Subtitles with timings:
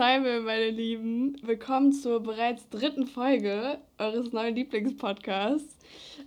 [0.00, 1.36] Simon, meine Lieben.
[1.42, 5.76] Willkommen zur bereits dritten Folge eures neuen Lieblingspodcasts.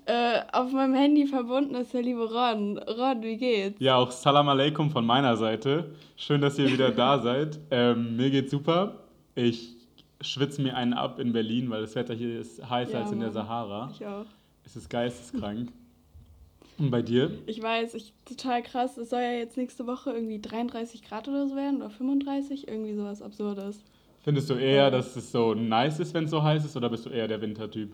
[0.06, 2.78] Äh, auf meinem Handy verbunden ist der liebe Ron.
[2.78, 3.80] Ron, wie geht's?
[3.80, 5.96] Ja, auch Salam Aleikum von meiner Seite.
[6.18, 7.60] Schön, dass ihr wieder da seid.
[7.72, 9.06] Ähm, mir geht's super.
[9.34, 9.76] Ich
[10.22, 13.22] schwitze mir einen ab in Berlin, weil das Wetter hier ist heißer ja, als in
[13.22, 13.90] der Sahara.
[13.92, 14.26] Ich auch.
[14.64, 15.70] Es ist geisteskrank.
[16.80, 17.32] Und bei dir?
[17.46, 18.98] Ich weiß, ich, total krass.
[18.98, 22.94] Es soll ja jetzt nächste Woche irgendwie 33 Grad oder so werden oder 35, irgendwie
[22.94, 23.84] sowas Absurdes.
[24.24, 27.06] Findest du eher, dass es so nice ist, wenn es so heiß ist, oder bist
[27.06, 27.92] du eher der Wintertyp?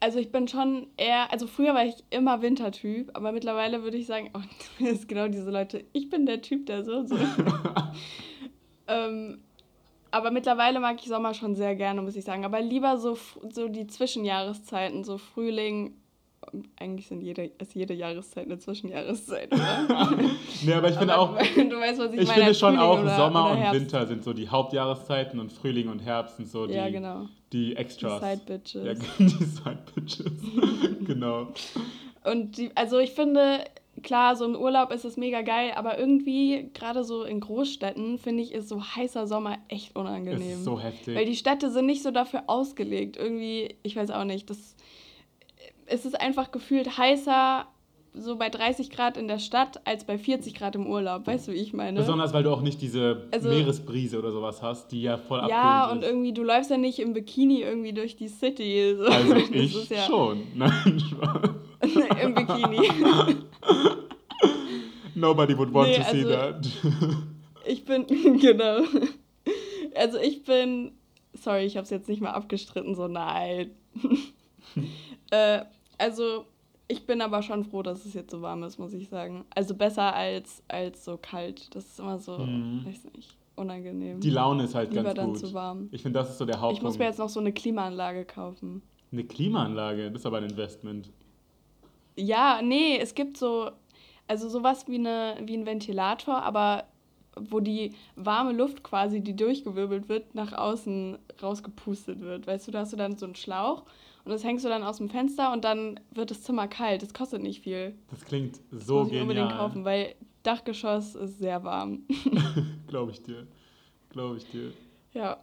[0.00, 4.06] Also ich bin schon eher, also früher war ich immer Wintertyp, aber mittlerweile würde ich
[4.06, 4.40] sagen, oh,
[4.78, 7.16] das ist genau diese Leute, ich bin der Typ, der so und so.
[8.86, 9.40] ähm,
[10.10, 12.44] aber mittlerweile mag ich Sommer schon sehr gerne, muss ich sagen.
[12.44, 13.18] Aber lieber so,
[13.50, 15.94] so die Zwischenjahreszeiten, so Frühling,
[16.78, 20.18] eigentlich sind jede, ist jede Jahreszeit eine Zwischenjahreszeit, oder?
[20.64, 21.36] nee, aber ich finde auch.
[21.68, 22.40] Du weißt, was ich, ich meine.
[22.40, 26.00] finde schon auch, oder, Sommer oder und Winter sind so die Hauptjahreszeiten und Frühling und
[26.00, 27.26] Herbst sind so die, ja, genau.
[27.52, 28.20] die Extras.
[28.22, 28.84] Die Side Bitches.
[28.84, 30.32] Ja, die Side Bitches.
[31.04, 31.48] genau.
[32.24, 33.64] Und die, also ich finde,
[34.02, 38.42] klar, so im Urlaub ist es mega geil, aber irgendwie, gerade so in Großstädten, finde
[38.42, 40.58] ich, ist so heißer Sommer echt unangenehm.
[40.58, 41.16] Ist so heftig.
[41.16, 43.16] Weil die Städte sind nicht so dafür ausgelegt.
[43.16, 44.76] Irgendwie, ich weiß auch nicht, das
[45.88, 47.66] es ist einfach gefühlt heißer
[48.14, 51.26] so bei 30 Grad in der Stadt als bei 40 Grad im Urlaub.
[51.26, 52.00] Weißt du, wie ich meine?
[52.00, 55.90] Besonders, weil du auch nicht diese also, Meeresbrise oder sowas hast, die ja voll Ja,
[55.90, 56.08] und ist.
[56.08, 58.96] irgendwie, du läufst ja nicht im Bikini irgendwie durch die City.
[58.96, 59.04] So.
[59.04, 60.42] Also ich ja schon.
[60.54, 61.02] Nein.
[62.22, 62.88] Im Bikini.
[65.14, 66.66] Nobody would want nee, to see also, that.
[67.66, 68.06] ich bin,
[68.38, 68.82] genau.
[69.94, 70.92] Also ich bin,
[71.34, 73.72] sorry, ich habe es jetzt nicht mal abgestritten, so nein.
[75.30, 75.62] äh,
[75.98, 76.46] also
[76.88, 79.44] ich bin aber schon froh, dass es jetzt so warm ist, muss ich sagen.
[79.54, 81.74] Also besser als, als so kalt.
[81.74, 82.86] Das ist immer so, mhm.
[82.86, 84.20] weiß nicht, unangenehm.
[84.20, 85.38] Die Laune ist halt Lieber ganz dann gut.
[85.38, 85.88] zu warm.
[85.92, 86.78] Ich finde, das ist so der Hauptpunkt.
[86.78, 88.82] Ich muss mir jetzt noch so eine Klimaanlage kaufen.
[89.12, 90.10] Eine Klimaanlage?
[90.10, 91.10] Das ist aber ein Investment.
[92.16, 93.70] Ja, nee, es gibt so,
[94.26, 96.84] also sowas wie, eine, wie ein Ventilator, aber
[97.36, 102.46] wo die warme Luft quasi, die durchgewirbelt wird, nach außen rausgepustet wird.
[102.46, 103.84] Weißt du, da hast du dann so einen Schlauch
[104.28, 107.00] und das hängst du dann aus dem Fenster und dann wird das Zimmer kalt.
[107.00, 107.94] Das kostet nicht viel.
[108.10, 109.22] Das klingt so das muss ich genial.
[109.22, 112.02] unbedingt kaufen, weil Dachgeschoss ist sehr warm.
[112.88, 113.46] Glaube ich dir.
[114.10, 114.72] Glaube ich dir.
[115.14, 115.38] Ja.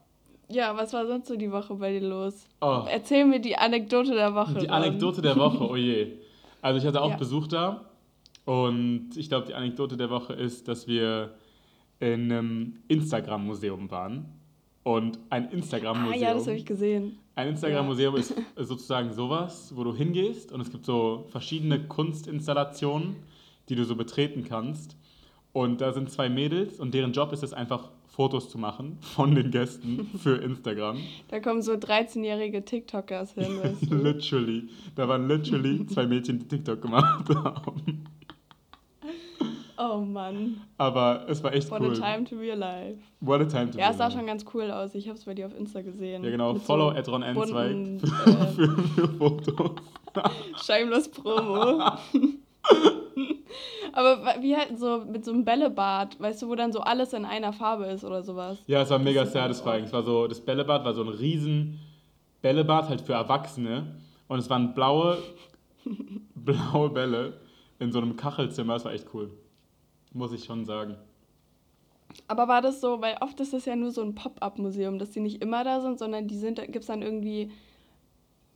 [0.49, 2.47] Ja, was war sonst so die Woche bei dir los?
[2.61, 2.83] Oh.
[2.87, 4.53] Erzähl mir die Anekdote der Woche.
[4.53, 4.83] Die dann.
[4.83, 6.19] Anekdote der Woche, oh je.
[6.61, 7.17] Also ich hatte auch ja.
[7.17, 7.89] Besuch da
[8.45, 11.33] und ich glaube, die Anekdote der Woche ist, dass wir
[11.99, 14.25] in einem Instagram-Museum waren.
[14.83, 16.13] Und ein Instagram-Museum.
[16.13, 17.17] Ah, ja, das habe ich gesehen.
[17.37, 23.17] Ein Instagram-Museum ist sozusagen sowas, wo du hingehst und es gibt so verschiedene Kunstinstallationen,
[23.67, 24.95] die du so betreten kannst.
[25.51, 29.35] Und da sind zwei Mädels und deren Job ist es einfach, Fotos zu machen von
[29.35, 30.97] den Gästen für Instagram.
[31.27, 33.59] Da kommen so 13-jährige TikTokers hin.
[33.61, 33.95] Weißt du?
[34.03, 34.69] literally.
[34.95, 38.05] Da waren literally zwei Mädchen, die TikTok gemacht haben.
[39.77, 40.61] Oh Mann.
[40.77, 41.91] Aber es war echt What cool.
[41.91, 42.97] What a time to be alive.
[43.19, 43.79] What a time to ja, be alive.
[43.79, 44.95] Ja, es sah schon ganz cool aus.
[44.95, 46.23] Ich habe es bei dir auf Insta gesehen.
[46.23, 46.53] Ja, genau.
[46.53, 49.71] Mit Follow so adron2 für, äh, für, für Fotos.
[50.65, 51.81] Shameless Promo.
[53.93, 57.23] Aber wie halt so mit so einem Bällebad, weißt du, wo dann so alles in
[57.23, 58.57] einer Farbe ist oder sowas.
[58.67, 59.85] Ja, es war mega satisfying.
[59.85, 61.79] Es war so, das Bällebad war so ein riesen
[62.41, 63.95] Bällebad halt für Erwachsene.
[64.27, 65.17] Und es waren blaue,
[66.35, 67.33] blaue Bälle
[67.79, 68.75] in so einem Kachelzimmer.
[68.75, 69.31] Es war echt cool
[70.15, 70.95] muss ich schon sagen.
[72.27, 75.19] Aber war das so, weil oft ist das ja nur so ein Pop-up-Museum, dass die
[75.19, 77.51] nicht immer da sind, sondern die sind, gibt es dann irgendwie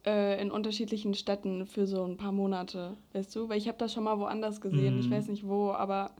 [0.05, 3.49] äh, in unterschiedlichen Städten für so ein paar Monate, weißt du?
[3.49, 5.01] Weil ich habe das schon mal woanders gesehen, mhm.
[5.01, 6.11] ich weiß nicht wo, aber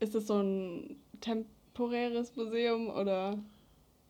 [0.00, 3.38] ist das so ein temporäres Museum oder?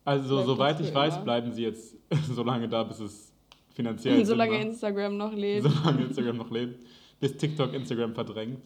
[0.05, 1.97] Also soweit ich weiß, bleiben sie jetzt
[2.33, 3.33] so lange da, bis es
[3.75, 5.69] finanziell Solange Instagram noch lebt.
[5.71, 6.81] Solange Instagram noch lebt.
[7.21, 8.59] Bis TikTok Instagram verdrängt.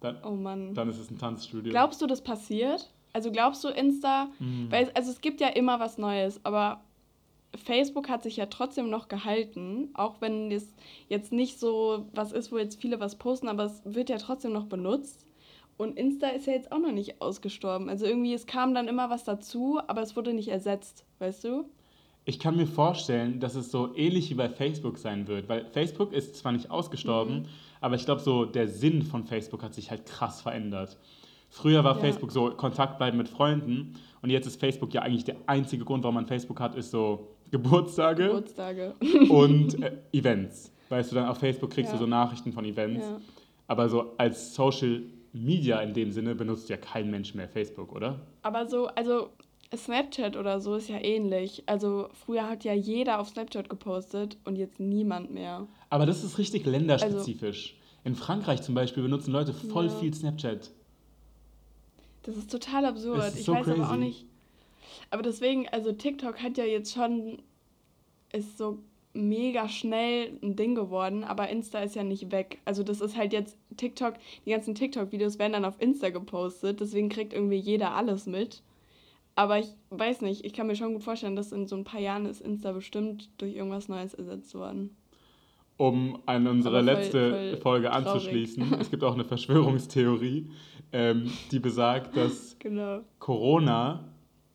[0.00, 0.74] Dann, oh Mann.
[0.74, 1.72] Dann ist es ein Tanzstudio.
[1.72, 2.90] Glaubst du, das passiert?
[3.12, 4.70] Also glaubst du, Insta, mhm.
[4.70, 6.82] weil also es gibt ja immer was Neues, aber
[7.56, 10.74] Facebook hat sich ja trotzdem noch gehalten, auch wenn es
[11.08, 14.52] jetzt nicht so was ist, wo jetzt viele was posten, aber es wird ja trotzdem
[14.52, 15.24] noch benutzt.
[15.78, 17.88] Und Insta ist ja jetzt auch noch nicht ausgestorben.
[17.88, 21.64] Also irgendwie, es kam dann immer was dazu, aber es wurde nicht ersetzt, weißt du?
[22.24, 26.12] Ich kann mir vorstellen, dass es so ähnlich wie bei Facebook sein wird, weil Facebook
[26.12, 27.46] ist zwar nicht ausgestorben, mhm.
[27.80, 30.98] Aber ich glaube, so der Sinn von Facebook hat sich halt krass verändert.
[31.50, 32.00] Früher war ja.
[32.00, 36.02] Facebook so Kontakt bleiben mit Freunden und jetzt ist Facebook ja eigentlich der einzige Grund,
[36.04, 38.94] warum man Facebook hat, ist so Geburtstage, Geburtstage.
[39.30, 40.72] und äh, Events.
[40.88, 41.98] Weißt du, dann auf Facebook kriegst ja.
[41.98, 43.06] du so Nachrichten von Events.
[43.06, 43.20] Ja.
[43.66, 45.02] Aber so als Social
[45.32, 48.20] Media in dem Sinne benutzt ja kein Mensch mehr Facebook, oder?
[48.42, 49.30] Aber so, also
[49.76, 51.62] Snapchat oder so ist ja ähnlich.
[51.66, 55.66] Also früher hat ja jeder auf Snapchat gepostet und jetzt niemand mehr.
[55.90, 57.74] Aber das ist richtig länderspezifisch.
[57.74, 59.94] Also, In Frankreich zum Beispiel benutzen Leute voll ja.
[59.94, 60.70] viel Snapchat.
[62.22, 63.28] Das ist total absurd.
[63.28, 63.80] Ist ich so weiß crazy.
[63.80, 64.24] aber auch nicht.
[65.10, 67.42] Aber deswegen, also TikTok hat ja jetzt schon,
[68.32, 68.78] ist so
[69.14, 72.58] mega schnell ein Ding geworden, aber Insta ist ja nicht weg.
[72.64, 77.08] Also das ist halt jetzt TikTok, die ganzen TikTok-Videos werden dann auf Insta gepostet, deswegen
[77.08, 78.62] kriegt irgendwie jeder alles mit.
[79.38, 82.00] Aber ich weiß nicht, ich kann mir schon gut vorstellen, dass in so ein paar
[82.00, 84.96] Jahren ist Insta bestimmt durch irgendwas Neues ersetzt worden.
[85.76, 88.06] Um an unsere voll, letzte voll Folge traurig.
[88.06, 90.50] anzuschließen, es gibt auch eine Verschwörungstheorie,
[90.92, 93.02] ähm, die besagt, dass genau.
[93.20, 94.08] Corona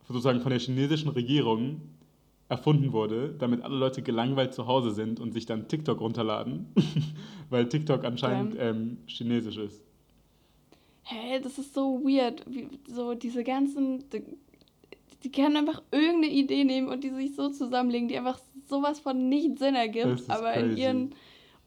[0.05, 1.79] sozusagen von der chinesischen Regierung
[2.49, 6.73] erfunden wurde, damit alle Leute gelangweilt zu Hause sind und sich dann TikTok runterladen,
[7.49, 8.71] weil TikTok anscheinend ja.
[8.71, 9.81] ähm, chinesisch ist.
[11.03, 12.43] Hä, hey, das ist so weird.
[12.49, 14.03] Wie, so diese ganzen
[15.23, 19.29] die können einfach irgendeine Idee nehmen und die sich so zusammenlegen, die einfach sowas von
[19.29, 20.65] nicht Sinn ergibt, aber crazy.
[20.65, 21.15] in ihren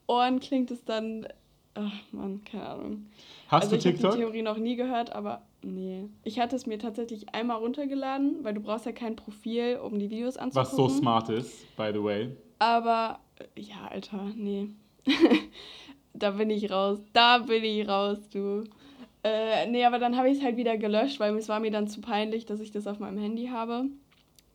[0.07, 1.27] Ohren klingt es dann,
[1.73, 3.07] ach man, keine Ahnung.
[3.47, 3.99] Hast also du TikTok?
[3.99, 6.05] Ich habe die Theorie noch nie gehört, aber nee.
[6.23, 10.09] Ich hatte es mir tatsächlich einmal runtergeladen, weil du brauchst ja kein Profil, um die
[10.09, 10.71] Videos anzugucken.
[10.71, 12.29] Was so smart ist, by the way.
[12.59, 13.19] Aber,
[13.55, 14.69] ja, Alter, nee.
[16.13, 16.99] da bin ich raus.
[17.13, 18.63] Da bin ich raus, du.
[19.27, 21.87] Äh, nee, aber dann habe ich es halt wieder gelöscht, weil es war mir dann
[21.87, 23.85] zu peinlich, dass ich das auf meinem Handy habe.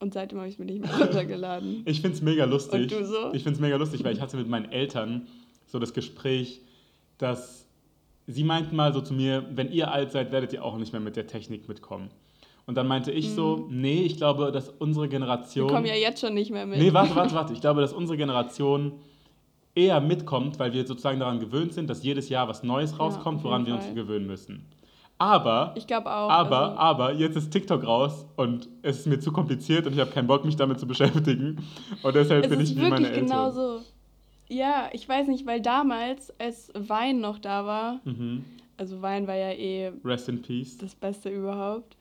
[0.00, 1.82] Und seitdem habe ich es mir nicht mehr runtergeladen.
[1.86, 2.82] ich finde es mega lustig.
[2.82, 3.32] Und du so?
[3.32, 5.28] Ich finde es mega lustig, weil ich hatte mit meinen Eltern
[5.66, 6.60] so das Gespräch,
[7.18, 7.66] dass
[8.26, 11.00] sie meinten mal so zu mir, wenn ihr alt seid, werdet ihr auch nicht mehr
[11.00, 12.10] mit der Technik mitkommen.
[12.66, 13.34] Und dann meinte ich mhm.
[13.34, 15.68] so, nee, ich glaube, dass unsere Generation...
[15.68, 16.78] Wir kommen ja jetzt schon nicht mehr mit.
[16.78, 17.52] Nee, warte, warte, warte.
[17.52, 18.92] Ich glaube, dass unsere Generation
[19.74, 23.44] eher mitkommt, weil wir sozusagen daran gewöhnt sind, dass jedes Jahr was Neues rauskommt, ja,
[23.44, 24.66] woran wir uns gewöhnen müssen.
[25.18, 29.30] Aber, ich auch, aber, also aber jetzt ist TikTok raus und es ist mir zu
[29.30, 31.64] kompliziert und ich habe keinen Bock, mich damit zu beschäftigen.
[32.02, 33.26] Und deshalb bin ich wie meine Eltern.
[33.26, 33.80] Genau so.
[34.48, 38.44] Ja, ich weiß nicht, weil damals, als Wein noch da war, mhm.
[38.76, 40.76] also Wein war ja eh Rest in Peace.
[40.76, 41.96] das Beste überhaupt.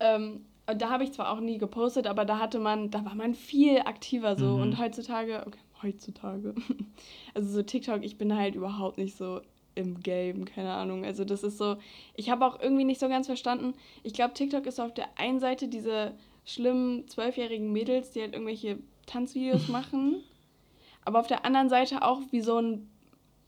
[0.00, 3.34] Ähm, da habe ich zwar auch nie gepostet, aber da hatte man, da war man
[3.34, 4.56] viel aktiver so.
[4.56, 4.62] Mhm.
[4.62, 6.54] Und heutzutage, okay, heutzutage.
[7.34, 9.40] Also so TikTok, ich bin halt überhaupt nicht so
[9.74, 11.04] im Game, keine Ahnung.
[11.04, 11.76] Also das ist so,
[12.14, 13.74] ich habe auch irgendwie nicht so ganz verstanden.
[14.04, 16.12] Ich glaube, TikTok ist auf der einen Seite diese
[16.44, 20.22] schlimmen zwölfjährigen Mädels, die halt irgendwelche Tanzvideos machen,
[21.04, 22.88] aber auf der anderen Seite auch wie so ein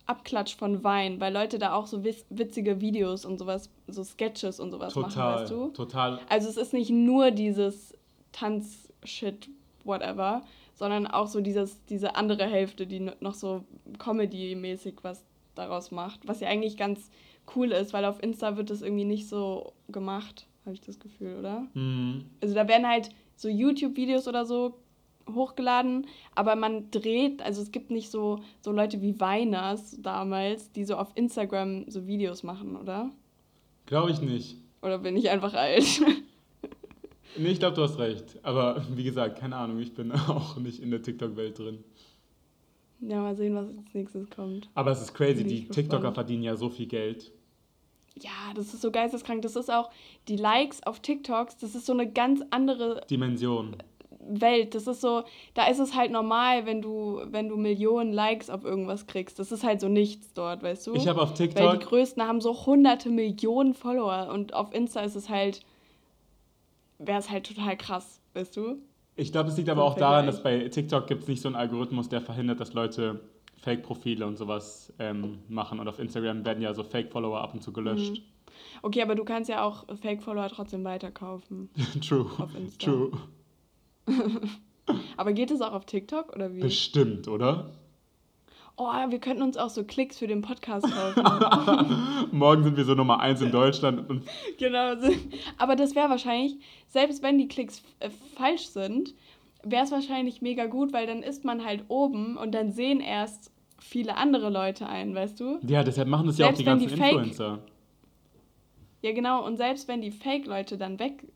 [0.06, 4.70] Abklatsch von Wein, weil Leute da auch so witzige Videos und sowas, so Sketches und
[4.70, 5.68] sowas total, machen, weißt du?
[5.68, 6.20] Total.
[6.28, 7.92] Also es ist nicht nur dieses
[8.32, 9.48] Tanz-Shit,
[9.84, 10.42] whatever,
[10.76, 13.64] sondern auch so dieses, diese andere Hälfte, die noch so
[13.98, 15.24] Comedy-mäßig was
[15.54, 17.10] daraus macht, was ja eigentlich ganz
[17.56, 21.38] cool ist, weil auf Insta wird das irgendwie nicht so gemacht, habe ich das Gefühl,
[21.38, 21.66] oder?
[21.74, 22.26] Mhm.
[22.42, 24.74] Also da werden halt so YouTube-Videos oder so
[25.34, 30.84] hochgeladen, aber man dreht, also es gibt nicht so, so Leute wie Weiners damals, die
[30.84, 33.10] so auf Instagram so Videos machen, oder?
[33.86, 34.56] Glaube ich nicht.
[34.82, 35.84] Oder bin ich einfach alt?
[37.38, 38.38] Nee, ich glaube, du hast recht.
[38.42, 41.84] Aber wie gesagt, keine Ahnung, ich bin auch nicht in der TikTok-Welt drin.
[43.00, 44.68] Ja, mal sehen, was als nächstes kommt.
[44.74, 47.30] Aber es ist crazy, die TikToker verdienen ja so viel Geld.
[48.18, 49.42] Ja, das ist so geisteskrank.
[49.42, 49.90] Das ist auch
[50.28, 53.76] die Likes auf TikToks, das ist so eine ganz andere Dimension.
[54.28, 54.74] Welt.
[54.74, 55.22] Das ist so,
[55.54, 59.38] da ist es halt normal, wenn du, wenn du Millionen Likes auf irgendwas kriegst.
[59.38, 60.94] Das ist halt so nichts dort, weißt du?
[60.94, 61.64] Ich habe auf TikTok.
[61.64, 65.60] Weil die größten haben so hunderte Millionen Follower und auf Insta ist es halt
[66.98, 68.78] wäre es halt total krass, weißt du?
[69.16, 71.56] Ich glaube, es liegt aber auch daran, dass bei TikTok gibt es nicht so einen
[71.56, 73.20] Algorithmus, der verhindert, dass Leute
[73.56, 75.80] Fake-Profile und sowas ähm, machen.
[75.80, 78.18] Und auf Instagram werden ja so Fake-Follower ab und zu gelöscht.
[78.18, 78.22] Mhm.
[78.82, 81.70] Okay, aber du kannst ja auch Fake-Follower trotzdem weiterkaufen.
[82.06, 82.26] True.
[82.38, 82.50] Auf.
[82.78, 83.10] True.
[85.16, 86.60] aber geht es auch auf TikTok oder wie?
[86.60, 87.70] Bestimmt, oder?
[88.76, 92.28] Oh, wir könnten uns auch so Klicks für den Podcast kaufen.
[92.32, 94.22] Morgen sind wir so Nummer eins in Deutschland.
[94.58, 94.94] genau.
[95.58, 96.56] Aber das wäre wahrscheinlich,
[96.88, 99.14] selbst wenn die Klicks äh, falsch sind,
[99.62, 103.50] wäre es wahrscheinlich mega gut, weil dann ist man halt oben und dann sehen erst
[103.78, 105.58] viele andere Leute ein, weißt du?
[105.66, 107.60] Ja, deshalb machen das ja auch die ganzen die Influencer.
[109.02, 109.44] Ja, genau.
[109.44, 111.26] Und selbst wenn die Fake-Leute dann weg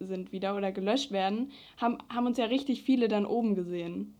[0.00, 4.14] sind wieder oder gelöscht werden, haben, haben uns ja richtig viele dann oben gesehen.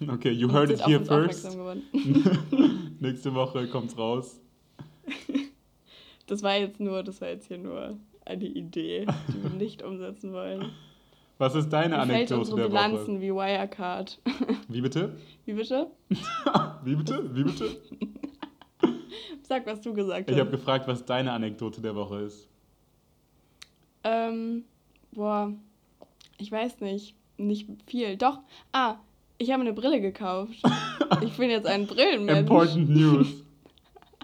[0.08, 1.44] Okay, you heard it here first.
[3.00, 4.40] Nächste Woche kommt's raus.
[6.28, 10.32] Das war jetzt nur, das war jetzt hier nur eine Idee, die wir nicht umsetzen
[10.32, 10.72] wollen.
[11.38, 13.20] Was ist deine Anekdote unsere der Bilanzen Woche?
[13.20, 14.20] wie Wirecard.
[14.66, 15.16] Wie bitte?
[15.44, 15.86] Wie bitte?
[16.82, 17.32] wie bitte?
[17.32, 17.76] Wie bitte?
[19.42, 20.34] Sag, was du gesagt hast.
[20.34, 22.48] Ich habe gefragt, was deine Anekdote der Woche ist.
[24.02, 24.64] Ähm,
[25.12, 25.52] boah.
[26.38, 27.14] Ich weiß nicht.
[27.36, 28.16] Nicht viel.
[28.16, 28.40] Doch.
[28.72, 28.96] Ah,
[29.38, 30.62] ich habe eine Brille gekauft.
[31.22, 32.40] ich bin jetzt ein Brillenmensch.
[32.40, 33.44] Important News.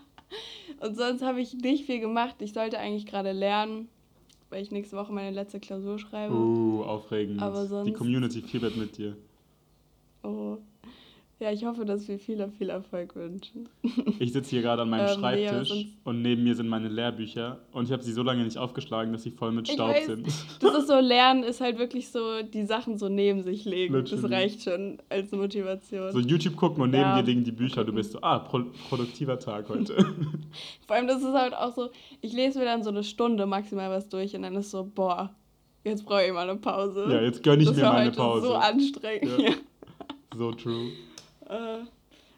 [0.80, 2.36] Und sonst habe ich nicht viel gemacht.
[2.40, 3.88] Ich sollte eigentlich gerade lernen,
[4.50, 6.34] weil ich nächste Woche meine letzte Klausur schreibe.
[6.34, 7.40] Oh, aufregend.
[7.40, 7.88] Aber sonst...
[7.88, 9.16] Die Community fiebert mit dir.
[10.24, 10.58] Oh.
[11.42, 13.68] Ja, ich hoffe, dass wir viel, viel Erfolg wünschen.
[14.20, 17.58] Ich sitze hier gerade an meinem ähm, Schreibtisch nee, und neben mir sind meine Lehrbücher
[17.72, 20.24] und ich habe sie so lange nicht aufgeschlagen, dass sie voll mit Staub weiß, sind.
[20.60, 23.92] Das ist so, Lernen ist halt wirklich so, die Sachen so neben sich legen.
[23.92, 24.22] Literally.
[24.22, 26.12] Das reicht schon als Motivation.
[26.12, 27.20] So YouTube gucken und neben ja.
[27.20, 27.82] dir liegen die Bücher.
[27.82, 29.96] Du bist so, ah, pro produktiver Tag heute.
[30.86, 33.90] Vor allem, das ist halt auch so, ich lese mir dann so eine Stunde maximal
[33.90, 35.34] was durch und dann ist so, boah,
[35.82, 37.08] jetzt brauche ich mal eine Pause.
[37.10, 38.46] Ja, jetzt gönne ich das mir mal eine Pause.
[38.46, 39.40] so anstrengend.
[39.40, 39.54] Ja.
[40.36, 40.92] So true.
[41.52, 41.84] Äh,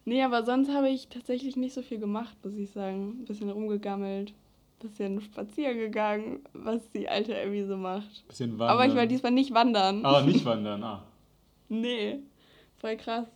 [0.04, 3.20] nee, aber sonst habe ich tatsächlich nicht so viel gemacht, muss ich sagen.
[3.20, 8.26] Ein bisschen rumgegammelt, ein bisschen spazieren gegangen, was die alte Abby so macht.
[8.28, 8.68] Bisschen wandern.
[8.68, 10.04] Aber ich war diesmal nicht wandern.
[10.04, 11.04] Ah, nicht wandern, ah.
[11.68, 12.18] nee,
[12.78, 13.26] voll krass.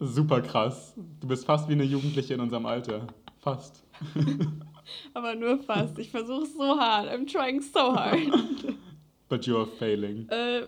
[0.00, 0.94] Super krass.
[1.20, 3.06] Du bist fast wie eine Jugendliche in unserem Alter.
[3.38, 3.84] Fast.
[5.14, 5.96] aber nur fast.
[6.00, 7.08] Ich versuche so hart.
[7.08, 8.18] I'm trying so hard.
[9.28, 10.28] But you're failing.
[10.28, 10.66] Äh,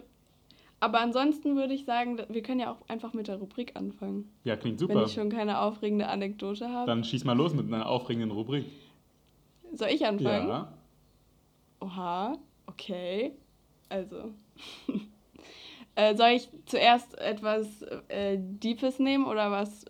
[0.84, 4.30] aber ansonsten würde ich sagen, wir können ja auch einfach mit der Rubrik anfangen.
[4.44, 4.96] Ja, klingt super.
[4.96, 6.86] Wenn ich schon keine aufregende Anekdote habe.
[6.86, 8.66] Dann schieß mal los mit einer aufregenden Rubrik.
[9.72, 10.48] Soll ich anfangen?
[10.48, 10.72] Ja.
[11.80, 12.36] Oha,
[12.66, 13.32] okay.
[13.88, 14.34] Also.
[15.94, 19.86] äh, soll ich zuerst etwas äh, Deepes nehmen oder was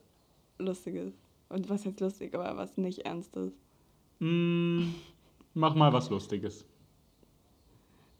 [0.59, 1.13] Lustiges?
[1.49, 3.53] Und was jetzt lustig, aber was nicht Ernstes?
[4.21, 4.91] Mm,
[5.55, 6.65] mach mal was Lustiges.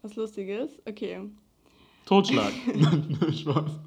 [0.01, 0.81] Was Lustiges?
[0.85, 1.21] Okay.
[2.05, 2.53] Totschlag.
[3.33, 3.79] Spaß.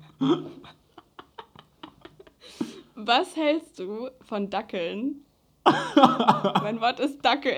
[2.96, 5.24] Was hältst du von Dackeln?
[6.62, 7.54] mein Wort ist Dackel.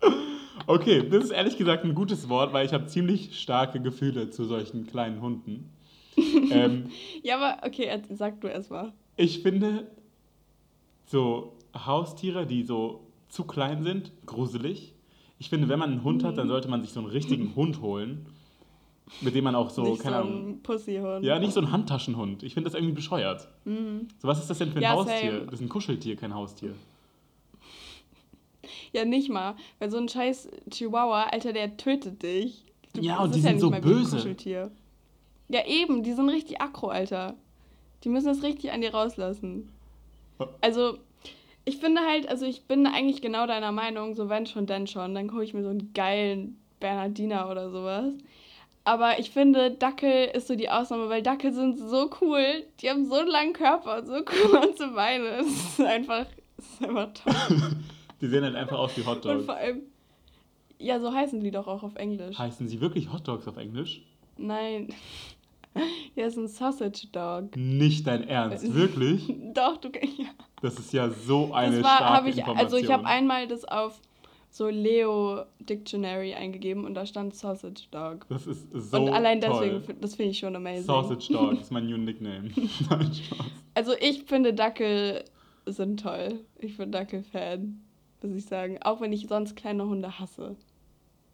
[0.66, 4.44] okay, das ist ehrlich gesagt ein gutes Wort, weil ich habe ziemlich starke Gefühle zu
[4.44, 5.70] solchen kleinen Hunden.
[6.16, 6.90] ähm,
[7.22, 8.92] ja, aber okay, sag du erst mal.
[9.16, 9.90] Ich finde
[11.04, 14.94] so Haustiere, die so zu klein sind, gruselig.
[15.38, 17.82] Ich finde, wenn man einen Hund hat, dann sollte man sich so einen richtigen Hund
[17.82, 18.26] holen
[19.20, 20.60] mit dem man auch so, nicht keine so Ahnung.
[20.62, 21.24] Pussyhund.
[21.24, 22.42] Ja, nicht so ein Handtaschenhund.
[22.42, 23.48] Ich finde das irgendwie bescheuert.
[23.64, 24.08] Mhm.
[24.18, 25.32] So, was ist das denn für ein ja, Haustier?
[25.32, 25.44] Same.
[25.46, 26.74] Das ist ein Kuscheltier, kein Haustier.
[28.92, 29.56] Ja, nicht mal.
[29.78, 32.64] Weil so ein scheiß Chihuahua, Alter, der tötet dich.
[32.94, 34.36] Du, ja, und die sind ja so böse.
[35.48, 37.34] Ja, eben, die sind richtig aggro, Alter.
[38.04, 39.68] Die müssen das richtig an dir rauslassen.
[40.38, 40.46] Oh.
[40.60, 40.98] Also,
[41.64, 45.14] ich finde halt, also ich bin eigentlich genau deiner Meinung, so wenn schon, denn schon.
[45.14, 48.12] Dann hole ich mir so einen geilen Bernardiner oder sowas.
[48.84, 52.64] Aber ich finde, Dackel ist so die Ausnahme, weil Dackel sind so cool.
[52.80, 55.38] Die haben so einen langen Körper und so kurze Beine.
[55.40, 56.26] Es ist einfach,
[56.58, 57.76] es ist einfach toll.
[58.20, 59.26] die sehen halt einfach aus wie Hotdogs.
[59.26, 59.82] Und vor allem,
[60.78, 62.38] ja, so heißen die doch auch auf Englisch.
[62.38, 64.02] Heißen sie wirklich Hotdogs auf Englisch?
[64.36, 64.88] Nein.
[66.14, 67.56] Ja, ist ein Sausage Dog.
[67.56, 69.26] Nicht dein Ernst, wirklich?
[69.54, 70.26] doch, du ja.
[70.62, 72.64] Das ist ja so eine das war, starke ich, Information.
[72.64, 74.00] Also ich habe einmal das auf
[74.54, 78.24] so Leo Dictionary eingegeben und da stand Sausage Dog.
[78.28, 79.96] Das ist so Und allein deswegen, toll.
[80.00, 80.84] das finde ich schon amazing.
[80.84, 82.50] Sausage Dog ist mein new Nickname.
[83.74, 85.24] also ich finde Dackel
[85.66, 86.38] sind toll.
[86.60, 87.80] Ich bin Dackel-Fan,
[88.22, 88.78] muss ich sagen.
[88.82, 90.54] Auch wenn ich sonst kleine Hunde hasse.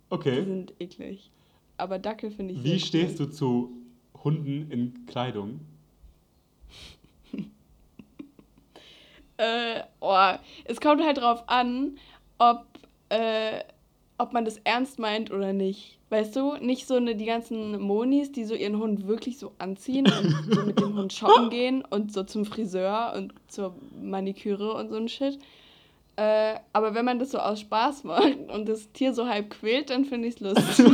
[0.09, 0.41] Okay.
[0.41, 1.31] Die sind eklig.
[1.77, 3.27] Aber Dackel finde ich Wie stehst cool.
[3.27, 3.73] du zu
[4.25, 5.61] Hunden in Kleidung?
[9.37, 10.33] äh, oh,
[10.65, 11.99] es kommt halt drauf an,
[12.39, 12.70] ob
[13.11, 13.61] äh,
[14.19, 15.99] ob man das ernst meint oder nicht.
[16.11, 20.07] Weißt du, nicht so eine, die ganzen Monis, die so ihren Hund wirklich so anziehen
[20.07, 24.91] und so mit dem Hund shoppen gehen und so zum Friseur und zur Maniküre und
[24.91, 25.39] so ein Shit.
[26.17, 29.91] Äh, aber wenn man das so aus Spaß macht und das Tier so halb quält,
[29.91, 30.87] dann finde ich es lustig.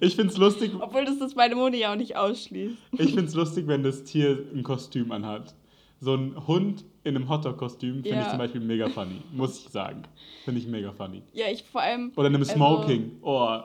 [0.00, 0.72] ich finde es lustig.
[0.80, 2.76] Obwohl das das meine Moni ja auch nicht ausschließt.
[2.92, 5.54] Ich finde es lustig, wenn das Tier ein Kostüm anhat
[6.00, 8.22] so ein Hund in einem Hotdog-Kostüm finde ja.
[8.22, 10.02] ich zum Beispiel mega funny, muss ich sagen.
[10.44, 11.22] Finde ich mega funny.
[11.32, 12.12] Ja, ich vor allem.
[12.16, 13.18] Oder in einem also Smoking.
[13.22, 13.60] oh,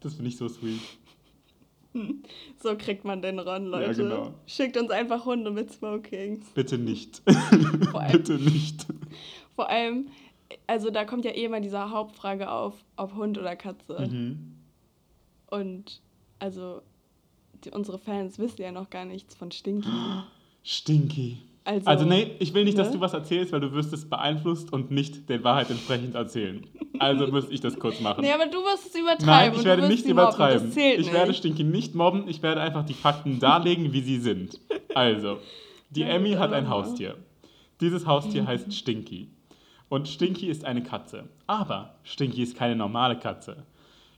[0.00, 0.80] das finde ich so sweet.
[2.60, 3.86] So kriegt man den Ron, Leute.
[3.86, 4.34] Ja, genau.
[4.46, 6.44] Schickt uns einfach Hunde mit Smokings.
[6.50, 7.22] Bitte nicht.
[7.26, 8.86] allem, Bitte nicht.
[9.54, 10.08] Vor allem,
[10.66, 14.08] also da kommt ja eh immer diese Hauptfrage auf, ob Hund oder Katze.
[14.10, 14.56] Mhm.
[15.50, 16.00] Und
[16.40, 16.82] also
[17.64, 19.88] die, unsere Fans wissen ja noch gar nichts von Stinky.
[20.64, 21.38] Stinky.
[21.66, 22.82] Also, also nee, ich will nicht, ne?
[22.82, 26.66] dass du was erzählst, weil du wirst es beeinflusst und nicht der Wahrheit entsprechend erzählen.
[26.98, 28.20] Also müsste ich das kurz machen.
[28.20, 29.26] Nee, aber du wirst es übertreiben.
[29.26, 30.68] Nein, ich werde nicht übertreiben.
[30.68, 31.12] ich nicht.
[31.12, 34.60] werde Stinky nicht mobben, ich werde einfach die Fakten darlegen, wie sie sind.
[34.94, 35.38] Also,
[35.90, 37.16] die Emmy hat ein Haustier.
[37.80, 39.28] Dieses Haustier heißt Stinky.
[39.88, 41.28] Und Stinky ist eine Katze.
[41.46, 43.64] Aber Stinky ist keine normale Katze.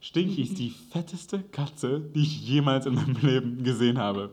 [0.00, 4.30] Stinky ist die fetteste Katze, die ich jemals in meinem Leben gesehen habe.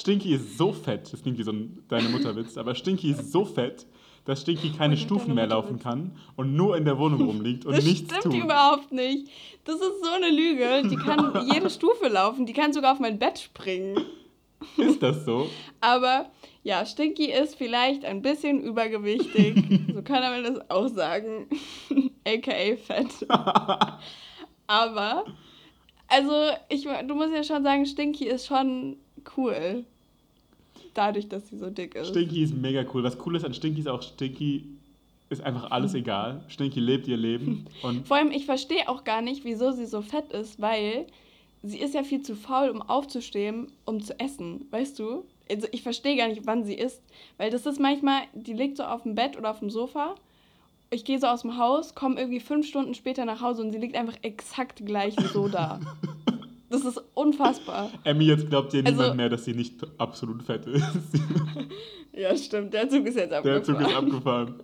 [0.00, 3.44] Stinky ist so fett, das klingt wie so ein Deine Mutterwitz, aber Stinky ist so
[3.44, 3.86] fett,
[4.24, 7.84] dass Stinky keine Stufen mehr laufen kann und nur in der Wohnung rumliegt und das
[7.84, 8.10] nichts tut.
[8.10, 9.28] Das stimmt überhaupt nicht.
[9.64, 10.88] Das ist so eine Lüge.
[10.88, 12.46] Die kann jede Stufe laufen.
[12.46, 14.04] Die kann sogar auf mein Bett springen.
[14.76, 15.48] Ist das so?
[15.80, 16.30] Aber
[16.62, 19.54] ja, Stinky ist vielleicht ein bisschen übergewichtig.
[19.94, 21.46] so kann man das auch sagen.
[22.26, 23.26] AKA fett.
[24.66, 25.24] Aber,
[26.08, 26.32] also,
[26.68, 28.96] ich, du musst ja schon sagen, Stinky ist schon
[29.36, 29.84] cool.
[30.94, 32.08] Dadurch, dass sie so dick ist.
[32.08, 33.02] Stinky ist mega cool.
[33.02, 34.64] Was cool ist an Stinky ist auch, Stinky
[35.28, 36.42] ist einfach alles egal.
[36.48, 37.66] Stinky lebt ihr Leben.
[37.82, 41.06] Und Vor allem, ich verstehe auch gar nicht, wieso sie so fett ist, weil
[41.62, 44.66] sie ist ja viel zu faul, um aufzustehen, um zu essen.
[44.70, 45.24] Weißt du?
[45.48, 47.02] Also ich verstehe gar nicht, wann sie isst.
[47.36, 50.16] Weil das ist manchmal, die liegt so auf dem Bett oder auf dem Sofa.
[50.90, 53.78] Ich gehe so aus dem Haus, komme irgendwie fünf Stunden später nach Hause und sie
[53.78, 55.78] liegt einfach exakt gleich so da.
[56.70, 57.90] Das ist unfassbar.
[58.04, 60.84] Emmy, jetzt glaubt dir niemand also, mehr, dass sie nicht absolut fett ist.
[62.12, 62.72] ja, stimmt.
[62.72, 63.42] Der Zug ist jetzt abgefahren.
[63.44, 64.54] Der Zug ist abgefahren.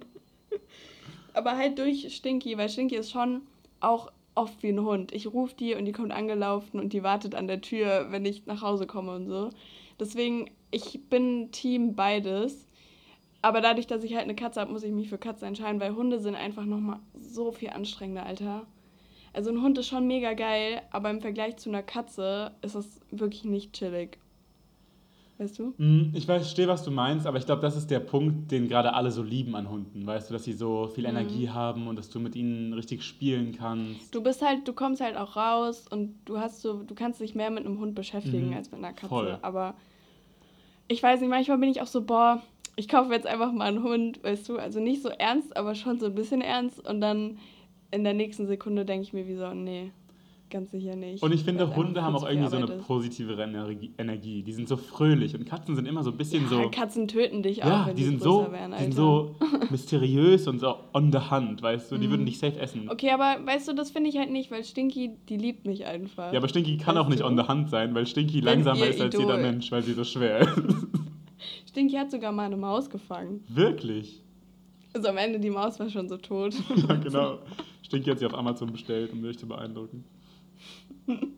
[1.34, 3.42] Aber halt durch Stinky, weil Stinky ist schon
[3.80, 5.12] auch oft wie ein Hund.
[5.12, 8.46] Ich rufe die und die kommt angelaufen und die wartet an der Tür, wenn ich
[8.46, 9.50] nach Hause komme und so.
[9.98, 12.68] Deswegen, ich bin Team beides.
[13.42, 15.94] Aber dadurch, dass ich halt eine Katze habe, muss ich mich für Katze entscheiden, weil
[15.94, 18.66] Hunde sind einfach nochmal so viel anstrengender, Alter.
[19.36, 23.02] Also ein Hund ist schon mega geil, aber im Vergleich zu einer Katze ist das
[23.10, 24.16] wirklich nicht chillig.
[25.36, 25.74] Weißt du?
[25.76, 28.94] Hm, ich verstehe, was du meinst, aber ich glaube, das ist der Punkt, den gerade
[28.94, 30.06] alle so lieben an Hunden.
[30.06, 31.10] Weißt du, dass sie so viel mhm.
[31.10, 34.14] Energie haben und dass du mit ihnen richtig spielen kannst.
[34.14, 37.34] Du bist halt, du kommst halt auch raus und du hast so, du kannst dich
[37.34, 38.56] mehr mit einem Hund beschäftigen mhm.
[38.56, 39.08] als mit einer Katze.
[39.08, 39.38] Voll.
[39.42, 39.74] Aber
[40.88, 42.42] ich weiß nicht, manchmal bin ich auch so, boah,
[42.76, 44.56] ich kaufe jetzt einfach mal einen Hund, weißt du?
[44.56, 47.36] Also nicht so ernst, aber schon so ein bisschen ernst und dann
[47.90, 49.92] in der nächsten Sekunde denke ich mir wie so, nee,
[50.50, 51.22] ganz sicher nicht.
[51.22, 53.34] Und ich finde, Hunde haben auch irgendwie so eine positive
[53.98, 54.42] Energie.
[54.42, 56.70] Die sind so fröhlich und Katzen sind immer so ein bisschen ja, so.
[56.70, 58.76] Katzen töten dich auch, ja, wenn die, sind so, werden, Alter.
[58.76, 59.36] Die sind so
[59.70, 61.98] mysteriös und so on the hand, weißt du?
[61.98, 62.12] Die mhm.
[62.12, 62.88] würden dich safe essen.
[62.88, 66.32] Okay, aber weißt du, das finde ich halt nicht, weil Stinky, die liebt mich einfach.
[66.32, 67.26] Ja, aber Stinky kann weißt auch nicht du?
[67.26, 69.26] on the hand sein, weil Stinky langsamer ist als Idol.
[69.26, 70.50] jeder Mensch, weil sie so schwer ist.
[71.68, 73.44] Stinky hat sogar mal eine Maus gefangen.
[73.48, 74.22] Wirklich?
[74.94, 76.54] Also am Ende die Maus war schon so tot.
[76.88, 77.38] ja, genau.
[77.86, 80.04] Stinky hat sie auf Amazon bestellt, um dich zu beeindrucken.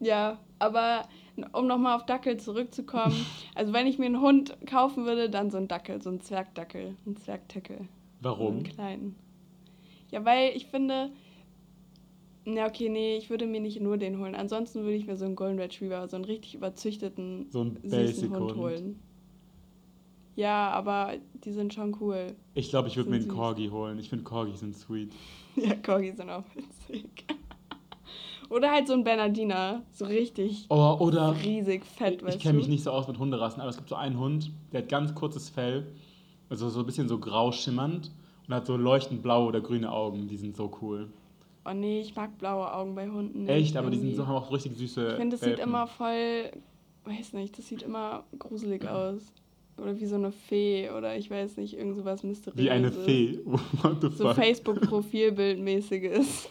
[0.00, 1.08] ja, aber
[1.52, 3.14] um nochmal auf Dackel zurückzukommen,
[3.54, 6.96] also wenn ich mir einen Hund kaufen würde, dann so ein Dackel, so ein Zwergdackel,
[7.06, 7.88] ein Zwergtackel.
[8.20, 8.54] Warum?
[8.54, 9.16] einen kleinen.
[10.10, 11.12] Ja, weil ich finde,
[12.44, 14.34] na okay, nee, ich würde mir nicht nur den holen.
[14.34, 18.30] Ansonsten würde ich mir so einen Golden Retriever, so einen richtig überzüchteten, so einen süßen
[18.30, 19.00] Hund holen.
[20.34, 21.14] Ja, aber
[21.44, 22.34] die sind schon cool.
[22.54, 23.98] Ich glaube, ich würde mir einen Corgi holen.
[23.98, 25.12] Ich finde Corgis sind sweet.
[25.54, 27.26] Ja, Corgis sind auch witzig.
[28.48, 32.68] Oder halt so ein Bernardiner, so richtig oh, oder riesig fett, Ich, ich kenne mich
[32.68, 35.48] nicht so aus mit Hunderassen, aber es gibt so einen Hund, der hat ganz kurzes
[35.48, 35.86] Fell,
[36.50, 38.10] also so ein bisschen so grau schimmernd
[38.46, 41.08] und hat so leuchtend blaue oder grüne Augen, die sind so cool.
[41.64, 43.50] Oh nee, ich mag blaue Augen bei Hunden nicht.
[43.50, 44.00] Echt, aber irgendwie.
[44.00, 45.12] die sind so, haben auch richtig süße.
[45.12, 46.50] Ich finde, das sieht immer voll,
[47.04, 49.32] weiß nicht, das sieht immer gruselig aus.
[49.82, 52.64] Oder wie so eine Fee oder ich weiß nicht, irgend sowas Mysteriöses.
[52.64, 53.40] Wie eine Fee?
[53.44, 56.50] What the so Facebook-Profilbildmäßiges.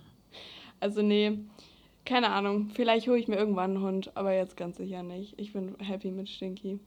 [0.80, 1.38] also nee,
[2.04, 2.70] keine Ahnung.
[2.74, 5.34] Vielleicht hole ich mir irgendwann einen Hund, aber jetzt ganz sicher nicht.
[5.38, 6.80] Ich bin happy mit Stinky.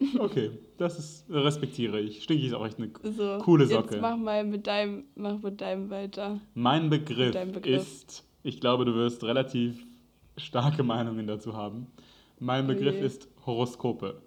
[0.18, 2.24] Okay, das ist, respektiere ich.
[2.24, 3.94] Stinky ist auch echt eine so, coole Socke.
[3.94, 6.40] Jetzt mach mal mit deinem, mach mit deinem weiter.
[6.54, 9.86] Mein Begriff, Begriff, ist, ich glaube, du wirst relativ
[10.36, 11.86] starke Meinungen dazu haben.
[12.40, 13.06] Mein Begriff okay.
[13.06, 14.20] ist Horoskope.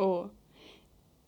[0.00, 0.30] Oh.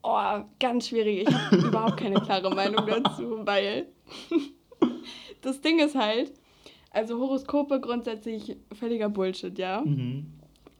[0.02, 1.28] Oh, ganz schwierig.
[1.28, 3.87] Ich habe überhaupt keine klare Meinung dazu, weil
[5.42, 6.32] das Ding ist halt,
[6.90, 9.82] also Horoskope grundsätzlich völliger Bullshit, ja.
[9.82, 10.26] Mhm.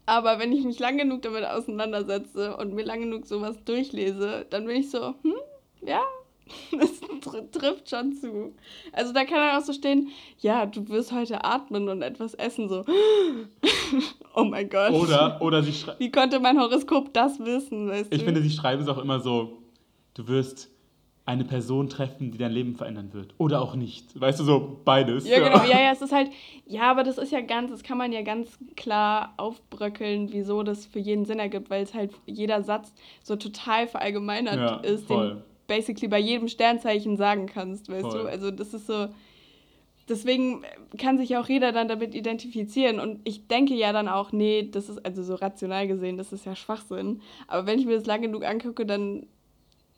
[0.07, 4.67] Aber wenn ich mich lang genug damit auseinandersetze und mir lang genug sowas durchlese, dann
[4.67, 5.35] bin ich so, hm,
[5.83, 6.03] ja,
[6.79, 8.55] das tr trifft schon zu.
[8.93, 12.69] Also da kann dann auch so stehen, ja, du wirst heute atmen und etwas essen,
[12.69, 12.85] so.
[14.35, 14.93] oh mein Gott.
[14.93, 16.01] Oder, oder sie schreibt.
[16.01, 18.25] Wie konnte mein Horoskop das wissen, weißt Ich du?
[18.25, 19.63] finde, sie schreiben es auch immer so,
[20.15, 20.71] du wirst
[21.25, 23.35] eine Person treffen, die dein Leben verändern wird.
[23.39, 24.21] Oder auch nicht.
[24.21, 25.27] Weißt du, so beides.
[25.29, 25.65] Ja, genau.
[25.73, 26.31] Ja, ja, es ist halt,
[26.67, 30.85] ja, aber das ist ja ganz, das kann man ja ganz klar aufbröckeln, wieso das
[30.85, 35.29] für jeden Sinn ergibt, weil es halt jeder Satz so total verallgemeinert ja, ist, voll.
[35.29, 38.23] den basically bei jedem Sternzeichen sagen kannst, weißt Voll.
[38.25, 38.29] du?
[38.29, 39.09] Also das ist so.
[40.09, 40.65] Deswegen
[40.99, 43.01] kann sich auch jeder dann damit identifizieren.
[43.01, 46.45] Und ich denke ja dann auch, nee, das ist also so rational gesehen, das ist
[46.45, 47.23] ja Schwachsinn.
[47.47, 49.27] Aber wenn ich mir das lang genug angucke, dann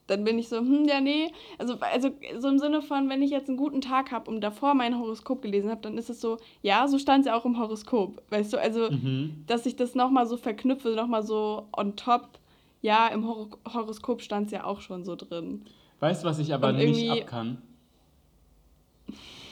[0.06, 1.32] dann bin ich so, hm, ja, nee.
[1.58, 4.74] Also, also so im Sinne von, wenn ich jetzt einen guten Tag habe und davor
[4.74, 7.58] mein Horoskop gelesen habe, dann ist es so, ja, so stand es ja auch im
[7.58, 8.22] Horoskop.
[8.28, 9.44] Weißt du, also, mhm.
[9.46, 12.38] dass ich das nochmal so verknüpfe, nochmal so on top.
[12.84, 15.62] Ja, im Hor Horoskop stand es ja auch schon so drin.
[16.00, 17.62] Weißt du, was ich aber nicht ab kann?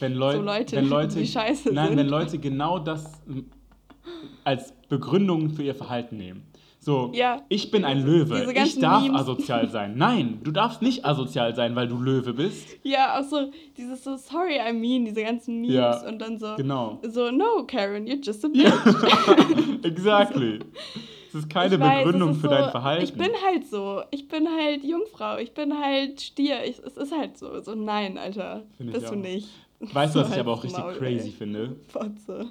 [0.00, 1.96] Wenn, Leu so Leute, wenn Leute, die scheiße nein, sind.
[1.96, 3.22] wenn Leute genau das
[4.44, 6.42] als Begründung für ihr Verhalten nehmen.
[6.78, 7.40] So, ja.
[7.48, 9.22] ich bin ein Löwe, ich darf Memes.
[9.22, 9.94] asozial sein.
[9.96, 12.66] Nein, du darfst nicht asozial sein, weil du Löwe bist.
[12.82, 16.56] Ja, auch so, dieses so, sorry, I mean, diese ganzen Memes ja, und dann so,
[16.56, 17.00] genau.
[17.08, 18.64] so, no, Karen, you're just a bitch.
[18.64, 19.78] Ja.
[19.88, 20.58] exactly.
[21.32, 23.04] Es ist keine weiß, Begründung ist für so, dein Verhalten.
[23.04, 24.02] Ich bin halt so.
[24.10, 25.38] Ich bin halt Jungfrau.
[25.38, 26.62] Ich bin halt Stier.
[26.66, 27.58] Ich, es ist halt so.
[27.62, 28.64] So, nein, Alter.
[28.76, 29.48] Find bist du nicht.
[29.80, 31.32] Weißt du, was ich aber auch richtig Maul, crazy ey.
[31.32, 31.76] finde?
[31.88, 32.50] Fotze.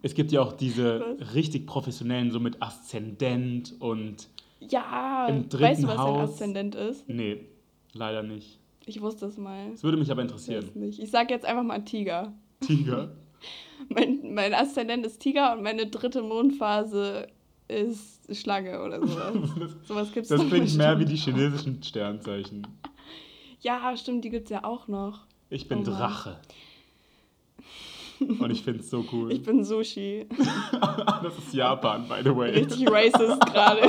[0.00, 1.34] Es gibt ja auch diese was?
[1.34, 4.28] richtig professionellen, so mit Aszendent und
[4.60, 6.16] ja, im dritten weißt du, was Haus.
[6.16, 7.06] ein Aszendent ist?
[7.08, 7.44] Nee,
[7.92, 8.58] leider nicht.
[8.86, 9.70] Ich wusste es mal.
[9.74, 10.64] Es würde mich aber interessieren.
[10.64, 10.98] Ich, nicht.
[11.00, 12.32] ich sag jetzt einfach mal Tiger.
[12.60, 13.12] Tiger?
[13.88, 17.26] mein, mein Aszendent ist Tiger und meine dritte Mondphase
[17.68, 19.34] ist Schlange oder sowas.
[19.58, 22.66] das, sowas gibt's Das klingt mehr wie die chinesischen Sternzeichen.
[23.60, 25.20] Ja, stimmt, die gibt es ja auch noch.
[25.48, 26.36] Ich bin oh Drache.
[28.20, 29.32] Und ich finde es so cool.
[29.32, 30.26] Ich bin Sushi.
[31.22, 32.50] das ist Japan, by the way.
[32.50, 33.88] Richtig racist gerade.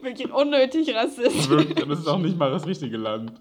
[0.00, 1.76] Wirklich unnötig rassistisch.
[1.86, 3.32] Das ist auch nicht mal das richtige Land.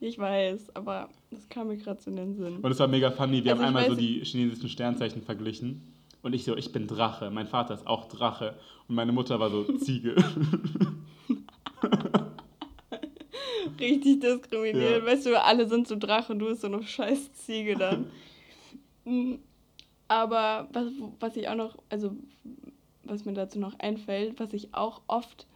[0.00, 2.58] Ich weiß, aber das kam mir gerade so in den Sinn.
[2.58, 3.42] Und es war mega funny.
[3.42, 5.82] Wir also haben einmal so die chinesischen Sternzeichen verglichen.
[6.22, 7.30] Und ich so, ich bin Drache.
[7.30, 8.56] Mein Vater ist auch Drache.
[8.88, 10.16] Und meine Mutter war so Ziege.
[13.78, 15.02] Richtig diskriminiert.
[15.02, 15.06] Ja.
[15.06, 18.06] Weißt du, alle sind so Drache und du bist so eine scheiß Ziege dann.
[19.08, 19.36] Mm,
[20.08, 20.88] aber was,
[21.20, 22.10] was ich auch noch, also
[23.04, 25.46] was mir dazu noch einfällt, was ich auch oft,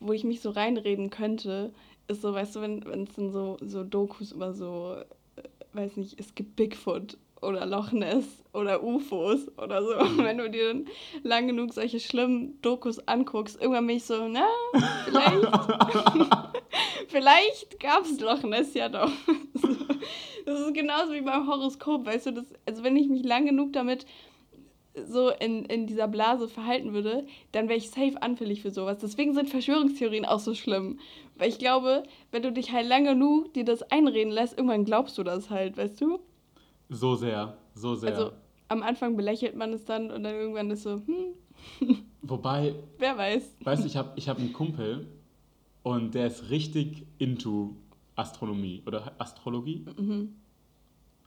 [0.00, 1.74] wo ich mich so reinreden könnte,
[2.08, 4.96] ist so, weißt du, wenn es dann so, so Dokus über so,
[5.36, 5.42] äh,
[5.74, 10.04] weiß nicht, es gibt Bigfoot oder Loch Ness oder UFOs oder so.
[10.04, 10.24] Mhm.
[10.24, 10.86] Wenn du dir dann
[11.22, 14.46] lang genug solche schlimmen Dokus anguckst, irgendwann bin ich so, na,
[15.04, 15.48] vielleicht,
[17.08, 19.10] vielleicht gab es Loch Ness ja doch.
[20.46, 23.72] das ist genauso wie beim Horoskop, weißt du, das, also wenn ich mich lang genug
[23.72, 24.06] damit
[25.04, 28.98] so in, in dieser Blase verhalten würde, dann wäre ich safe anfällig für sowas.
[28.98, 31.00] Deswegen sind Verschwörungstheorien auch so schlimm.
[31.36, 35.18] Weil ich glaube, wenn du dich halt lang genug dir das einreden lässt, irgendwann glaubst
[35.18, 36.18] du das halt, weißt du?
[36.88, 38.10] So sehr, so sehr.
[38.10, 38.32] Also
[38.68, 41.34] am Anfang belächelt man es dann und dann irgendwann ist so, hm.
[42.22, 42.74] Wobei.
[42.98, 43.56] Wer weiß.
[43.62, 45.06] Weißt du, ich habe ich hab einen Kumpel
[45.82, 47.76] und der ist richtig into
[48.16, 49.84] Astronomie oder Astrologie.
[49.96, 50.34] Mhm.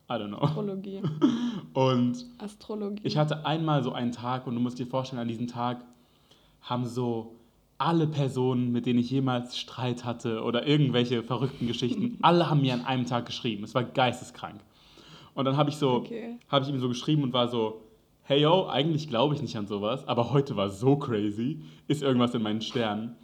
[0.09, 0.41] I don't know.
[0.41, 1.01] Astrologie.
[1.73, 3.01] Und Astrologie.
[3.05, 5.85] ich hatte einmal so einen Tag und du musst dir vorstellen, an diesem Tag
[6.61, 7.35] haben so
[7.77, 12.73] alle Personen, mit denen ich jemals Streit hatte oder irgendwelche verrückten Geschichten, alle haben mir
[12.73, 13.63] an einem Tag geschrieben.
[13.63, 14.61] Es war geisteskrank.
[15.33, 16.37] Und dann habe ich so, okay.
[16.49, 17.81] habe ich ihm so geschrieben und war so,
[18.23, 22.33] hey yo, eigentlich glaube ich nicht an sowas, aber heute war so crazy, ist irgendwas
[22.35, 23.15] in meinen Sternen.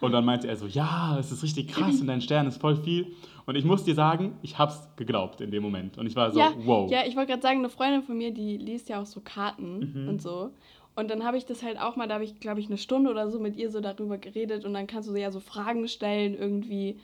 [0.00, 2.76] Und dann meinte er so, ja, es ist richtig krass und dein Stern ist voll
[2.76, 3.14] viel.
[3.46, 5.98] Und ich muss dir sagen, ich hab's geglaubt in dem Moment.
[5.98, 6.90] Und ich war so, ja, wow.
[6.90, 10.04] Ja, ich wollte gerade sagen, eine Freundin von mir, die liest ja auch so Karten
[10.04, 10.08] mhm.
[10.08, 10.50] und so.
[10.96, 13.10] Und dann habe ich das halt auch mal, da habe ich, glaube ich, eine Stunde
[13.10, 16.34] oder so mit ihr so darüber geredet und dann kannst du ja so Fragen stellen,
[16.34, 16.98] irgendwie,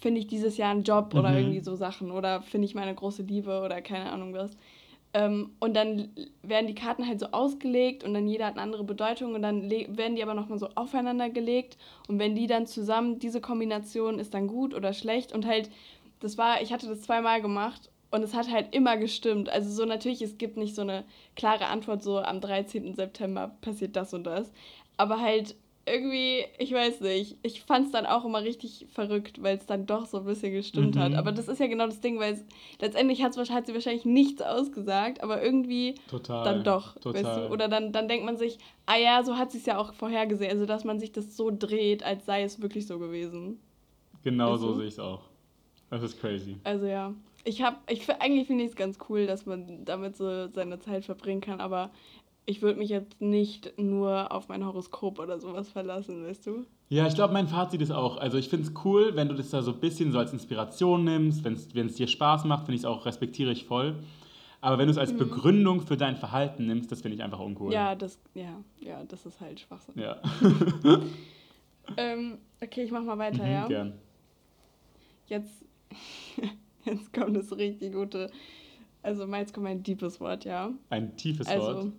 [0.00, 1.20] finde ich dieses Jahr einen Job mhm.
[1.20, 4.50] oder irgendwie so Sachen oder finde ich meine große Liebe oder keine Ahnung was.
[5.14, 6.10] Ähm, und dann
[6.42, 9.70] werden die Karten halt so ausgelegt und dann jeder hat eine andere Bedeutung und dann
[9.70, 11.78] werden die aber nochmal so aufeinander gelegt
[12.08, 15.70] und wenn die dann zusammen, diese Kombination ist dann gut oder schlecht und halt,
[16.20, 19.48] das war, ich hatte das zweimal gemacht und es hat halt immer gestimmt.
[19.48, 21.04] Also so natürlich, es gibt nicht so eine
[21.34, 22.94] klare Antwort, so am 13.
[22.94, 24.52] September passiert das und das.
[24.96, 25.54] Aber halt
[25.86, 29.86] irgendwie, ich weiß nicht, ich fand es dann auch immer richtig verrückt, weil es dann
[29.86, 31.00] doch so ein bisschen gestimmt mhm.
[31.00, 31.14] hat.
[31.14, 32.44] Aber das ist ja genau das Ding, weil
[32.80, 36.96] letztendlich hat sie wahrscheinlich nichts ausgesagt, aber irgendwie total, dann doch.
[36.96, 37.24] Total.
[37.24, 37.52] Weißt du?
[37.52, 40.50] Oder dann, dann denkt man sich, ah ja, so hat sie es ja auch vorhergesehen.
[40.50, 43.60] Also, dass man sich das so dreht, als sei es wirklich so gewesen.
[44.24, 45.22] Genau weißt so sehe ich es auch.
[45.88, 46.56] Das ist crazy.
[46.64, 47.14] Also ja.
[47.44, 51.04] Ich habe, ich, eigentlich finde ich es ganz cool, dass man damit so seine Zeit
[51.04, 51.92] verbringen kann, aber
[52.46, 56.64] ich würde mich jetzt nicht nur auf mein Horoskop oder sowas verlassen, weißt du?
[56.88, 59.50] Ja, ich glaube, mein Fazit ist auch, also ich finde es cool, wenn du das
[59.50, 62.82] da so ein bisschen so als Inspiration nimmst, wenn es dir Spaß macht, finde ich
[62.82, 63.96] es auch, respektiere ich voll.
[64.60, 65.18] Aber wenn du es als mhm.
[65.18, 67.72] Begründung für dein Verhalten nimmst, das finde ich einfach uncool.
[67.72, 69.94] Ja, das, ja, ja, das ist halt Schwachsinn.
[69.98, 70.22] Ja.
[71.96, 73.66] ähm, okay, ich mach mal weiter, mhm, ja?
[73.66, 73.92] Gern.
[75.26, 75.64] Jetzt,
[76.84, 78.30] jetzt kommt das richtig gute,
[79.02, 80.70] also jetzt kommt ein deepes Wort, ja?
[80.90, 81.92] Ein tiefes also, Wort?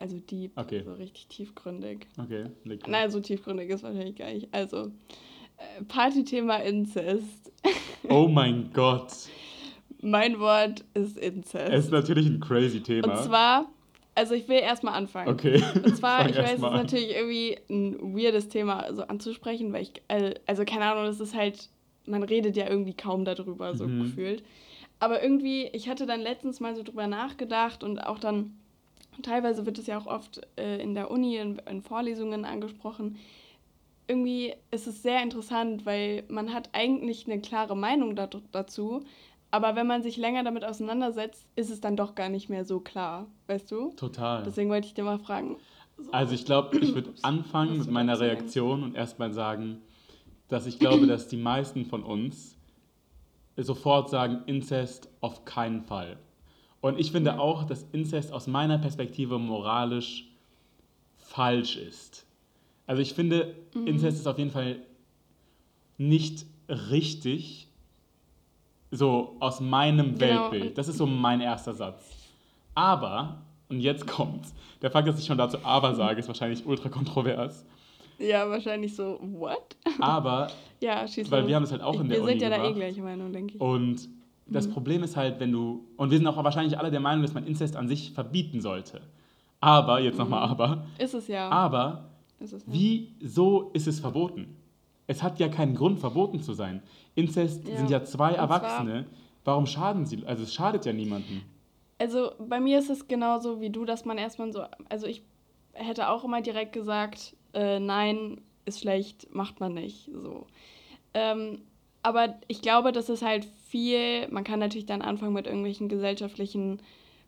[0.00, 0.82] Also deep, okay.
[0.84, 2.06] so richtig tiefgründig.
[2.18, 4.48] Okay, leg Nein, so tiefgründig ist wahrscheinlich gar nicht.
[4.52, 4.86] Also,
[5.56, 7.52] äh, Partythema Inzest.
[8.08, 9.12] Oh mein Gott.
[10.00, 11.70] mein Wort ist Inzest.
[11.70, 13.08] Es ist natürlich ein crazy Thema.
[13.18, 13.68] Und zwar,
[14.14, 15.28] also ich will erstmal anfangen.
[15.28, 15.62] Okay.
[15.84, 19.92] Und zwar, ich weiß, es ist natürlich irgendwie ein weirdes Thema so anzusprechen, weil ich,
[20.46, 21.68] also keine Ahnung, das ist halt,
[22.06, 24.04] man redet ja irgendwie kaum darüber, so Mhm.
[24.04, 24.42] gefühlt.
[24.98, 28.54] Aber irgendwie, ich hatte dann letztens mal so drüber nachgedacht und auch dann,
[29.22, 33.16] teilweise wird es ja auch oft äh, in der Uni, in, in Vorlesungen angesprochen.
[34.08, 38.16] Irgendwie ist es sehr interessant, weil man hat eigentlich eine klare Meinung
[38.50, 39.04] dazu,
[39.52, 42.80] aber wenn man sich länger damit auseinandersetzt, ist es dann doch gar nicht mehr so
[42.80, 43.90] klar, weißt du?
[43.96, 44.42] Total.
[44.42, 45.56] Deswegen wollte ich dir mal fragen.
[45.98, 48.32] so- Also ich glaube, ich würde anfangen mit meiner denkst.
[48.40, 49.78] Reaktion und erstmal sagen,
[50.48, 52.56] dass ich glaube, dass die meisten von uns
[53.56, 56.16] sofort sagen, Inzest auf keinen Fall.
[56.80, 60.28] Und ich finde auch, dass Inzest aus meiner Perspektive moralisch
[61.18, 62.26] falsch ist.
[62.86, 63.86] Also ich finde, Mhm.
[63.86, 64.76] Inzest ist auf jeden Fall
[65.98, 67.68] nicht richtig,
[68.90, 70.50] so aus meinem Genau.
[70.50, 70.76] Weltbild.
[70.78, 72.10] Das ist so mein erster Satz.
[72.74, 76.88] Aber, und jetzt kommt's, der Fakt, dass ich schon dazu aber sage, ist wahrscheinlich ultra
[76.88, 77.64] kontrovers.
[78.18, 79.76] Ja, wahrscheinlich so, what?
[80.00, 81.48] Aber, Ja, weil los.
[81.48, 82.74] wir haben es halt auch in der Wir Uni sind ja da eh gemacht.
[82.76, 83.60] gleiche Meinung, denke ich.
[83.60, 84.08] Und
[84.50, 84.72] das Mhm.
[84.72, 87.46] Problem ist halt, wenn du, und wir sind auch wahrscheinlich alle der Meinung, dass man
[87.46, 89.00] Inzest an sich verbieten sollte.
[89.60, 90.52] Aber, jetzt nochmal Mhm.
[90.52, 91.48] aber, Ist es ja.
[91.50, 94.56] aber, Ist es wieso ist es verboten?
[95.06, 96.82] Es hat ja keinen Grund, verboten zu sein.
[97.14, 97.76] Inzest Ja.
[97.76, 99.06] sind ja zwei Und Erwachsene.
[99.44, 100.24] Warum schaden sie?
[100.26, 101.42] Also es schadet ja niemandem.
[101.98, 105.22] Also bei mir ist es genauso wie du, dass man erstmal so, also ich
[105.72, 110.10] hätte auch immer direkt gesagt, äh, nein, ist schlecht, macht man nicht.
[110.14, 110.46] So.
[111.14, 111.62] Ähm,
[112.02, 116.80] aber ich glaube, das ist halt viel, man kann natürlich dann anfangen mit irgendwelchen gesellschaftlichen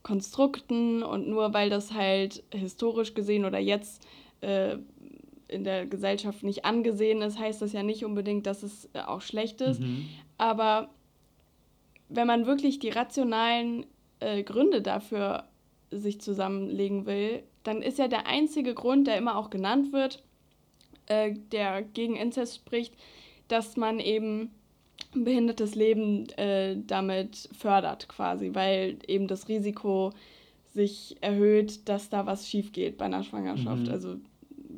[0.02, 4.04] Konstrukten und nur weil das halt historisch gesehen oder jetzt
[4.40, 4.76] äh,
[5.46, 9.20] in der Gesellschaft nicht angesehen ist, heißt das ja nicht unbedingt, dass es äh, auch
[9.20, 9.80] schlecht ist.
[9.80, 10.08] Mhm.
[10.38, 10.90] Aber
[12.08, 13.86] wenn man wirklich die rationalen
[14.18, 15.44] äh, Gründe dafür
[15.90, 20.24] sich zusammenlegen will, dann ist ja der einzige Grund, der immer auch genannt wird,
[21.06, 22.94] äh, der gegen Inzest spricht,
[23.48, 24.50] dass man eben
[25.14, 30.12] behindertes Leben äh, damit fördert quasi, weil eben das Risiko
[30.74, 33.90] sich erhöht, dass da was schief geht bei einer Schwangerschaft, Mhm.
[33.92, 34.16] also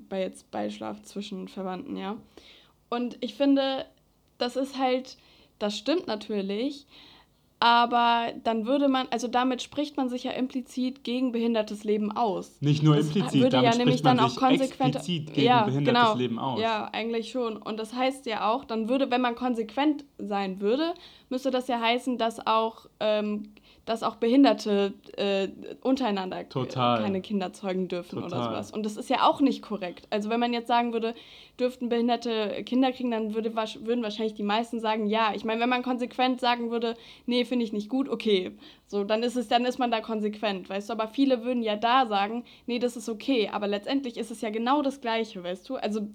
[0.09, 2.17] bei jetzt Beischlaf zwischen Verwandten, ja.
[2.91, 3.87] Und ich finde,
[4.39, 5.17] das ist halt,
[5.59, 6.87] das stimmt natürlich,
[7.65, 12.61] aber dann würde man, also damit spricht man sich ja implizit gegen behindertes Leben aus.
[12.61, 15.47] Nicht nur Das implizit, würde damit ja nämlich spricht man dann auch konsequent explizit gegen
[15.47, 16.15] ja, behindertes genau.
[16.15, 16.61] Leben aus.
[16.61, 17.57] Ja, eigentlich schon.
[17.57, 20.93] Und das heißt ja auch, dann würde, wenn man konsequent sein würde,
[21.31, 25.49] müsste das ja heißen, dass auch, ähm, dass auch Behinderte äh,
[25.83, 27.03] untereinander Total.
[27.03, 28.45] keine Kinder zeugen dürfen oder Total.
[28.45, 28.71] sowas.
[28.71, 30.07] Und das ist ja auch nicht korrekt.
[30.11, 31.15] Also wenn man jetzt sagen würde,
[31.61, 35.33] dürften Behinderte Kinder kriegen, dann würde, würden wahrscheinlich die meisten sagen, ja.
[35.35, 36.95] Ich meine, wenn man konsequent sagen würde,
[37.27, 38.53] nee, finde ich nicht gut, okay.
[38.87, 40.95] So, dann ist es, dann ist man da konsequent, weißt du.
[40.95, 43.51] Aber viele würden ja da sagen, nee, das ist okay.
[43.53, 45.77] Aber letztendlich ist es ja genau das Gleiche, weißt du.
[45.77, 46.09] Also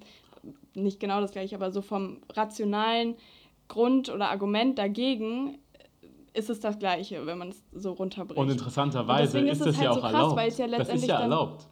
[0.73, 3.15] nicht genau das Gleiche, aber so vom rationalen
[3.67, 5.59] Grund oder Argument dagegen
[6.39, 8.39] ist es das Gleiche, wenn man es so runterbricht.
[8.39, 10.35] Und interessanterweise deswegen ist ist das es ja halt auch so krass, erlaubt.
[10.37, 11.67] weil es ja das ist letztendlich ja erlaubt.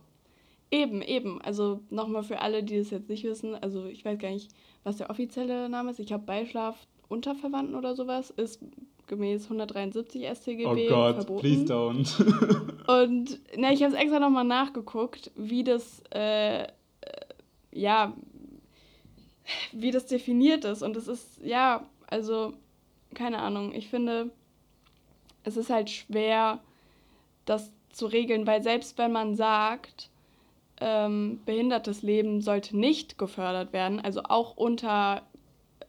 [0.70, 1.42] Eben, eben.
[1.42, 4.52] Also nochmal für alle, die das jetzt nicht wissen, also ich weiß gar nicht,
[4.84, 6.00] was der offizielle Name ist.
[6.00, 6.76] Ich glaube, Beischlaf
[7.08, 8.62] unter Verwandten oder sowas ist
[9.08, 11.42] gemäß 173 StGB Oh Gott, verboten.
[11.42, 12.22] please don't.
[13.04, 16.68] Und na, ich habe es extra nochmal nachgeguckt, wie das, äh, äh,
[17.72, 18.14] ja,
[19.72, 20.84] wie das definiert ist.
[20.84, 22.54] Und es ist, ja, also,
[23.14, 24.32] keine Ahnung, ich finde,
[25.48, 26.60] es ist halt schwer,
[27.46, 30.10] das zu regeln, weil selbst wenn man sagt,
[30.80, 35.24] ähm, behindertes Leben sollte nicht gefördert werden, also auch unter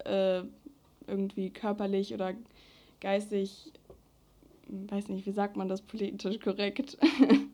[0.04, 0.42] äh,
[1.06, 2.34] irgendwie körperlich oder
[3.00, 3.72] geistig,
[4.68, 6.96] weiß nicht, wie sagt man das politisch korrekt?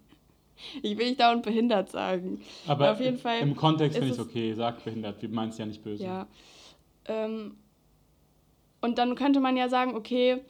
[0.82, 2.40] ich will nicht dauernd behindert sagen.
[2.66, 4.52] Aber auf jeden Fall im Kontext finde ich es- okay.
[4.54, 6.04] Sag behindert, wir meinen es ja nicht böse.
[6.04, 6.26] Ja.
[7.06, 7.56] Ähm,
[8.80, 10.40] und dann könnte man ja sagen, okay,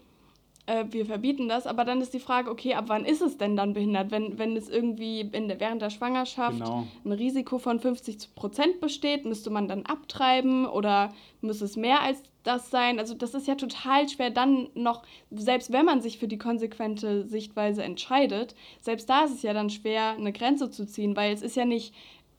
[0.66, 3.56] äh, wir verbieten das, aber dann ist die Frage, okay, ab wann ist es denn
[3.56, 4.10] dann behindert?
[4.10, 6.86] Wenn, wenn es irgendwie in während der Schwangerschaft Genau.
[7.04, 12.22] ein Risiko von 50 Prozent besteht, müsste man dann abtreiben oder müsste es mehr als
[12.44, 12.98] das sein?
[12.98, 17.26] Also das ist ja total schwer dann noch, selbst wenn man sich für die konsequente
[17.26, 21.42] Sichtweise entscheidet, selbst da ist es ja dann schwer, eine Grenze zu ziehen, weil es
[21.42, 21.94] ist ja nicht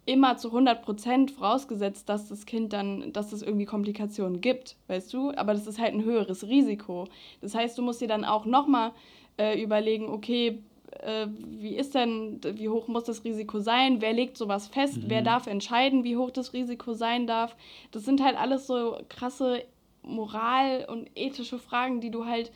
[0.05, 5.13] immer zu 100 Prozent vorausgesetzt, dass das Kind dann, dass es irgendwie Komplikationen gibt, weißt
[5.13, 5.31] du?
[5.31, 7.07] Aber das ist halt ein höheres Risiko.
[7.41, 8.91] Das heißt, du musst dir dann auch nochmal
[9.37, 10.59] äh, überlegen, okay,
[11.01, 11.27] äh,
[11.59, 13.99] wie ist denn, wie hoch muss das Risiko sein?
[13.99, 14.97] Wer legt sowas fest?
[14.97, 15.05] Mhm.
[15.07, 17.55] Wer darf entscheiden, wie hoch das Risiko sein darf?
[17.91, 19.63] Das sind halt alles so krasse
[20.03, 22.51] Moral- und ethische Fragen, die du halt,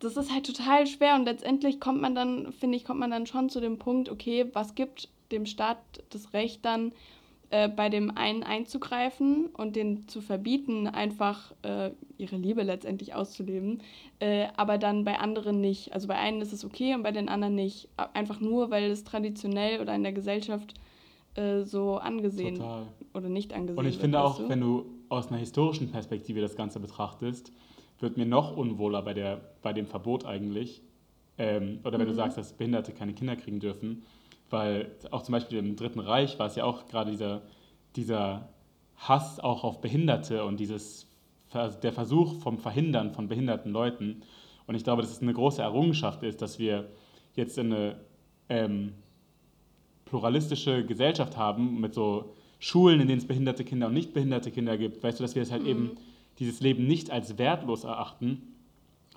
[0.00, 3.26] das ist halt total schwer und letztendlich kommt man dann, finde ich, kommt man dann
[3.26, 5.78] schon zu dem Punkt, okay, was gibt dem Staat
[6.10, 6.92] das Recht dann,
[7.50, 13.82] äh, bei dem einen einzugreifen und den zu verbieten, einfach äh, ihre Liebe letztendlich auszuleben,
[14.18, 15.92] äh, aber dann bei anderen nicht.
[15.92, 17.88] Also bei einen ist es okay und bei den anderen nicht.
[18.14, 20.74] Einfach nur, weil es traditionell oder in der Gesellschaft
[21.36, 22.88] äh, so angesehen Total.
[23.14, 23.86] oder nicht angesehen wird.
[23.86, 24.48] Und ich finde auch, du?
[24.48, 27.52] wenn du aus einer historischen Perspektive das Ganze betrachtest,
[28.00, 30.82] wird mir noch unwohler bei, der, bei dem Verbot eigentlich.
[31.38, 32.10] Ähm, oder wenn mhm.
[32.10, 34.02] du sagst, dass Behinderte keine Kinder kriegen dürfen,
[34.50, 37.42] weil auch zum Beispiel im Dritten Reich war es ja auch gerade dieser,
[37.96, 38.48] dieser
[38.96, 41.08] Hass auch auf Behinderte und dieses,
[41.52, 44.22] der Versuch vom Verhindern von behinderten Leuten.
[44.66, 46.90] Und ich glaube, dass es eine große Errungenschaft ist, dass wir
[47.34, 48.00] jetzt eine
[48.48, 48.94] ähm,
[50.04, 54.78] pluralistische Gesellschaft haben mit so Schulen, in denen es behinderte Kinder und nicht behinderte Kinder
[54.78, 55.02] gibt.
[55.02, 55.68] Weißt du, dass wir es halt mhm.
[55.68, 55.90] eben
[56.38, 58.54] dieses Leben nicht als wertlos erachten,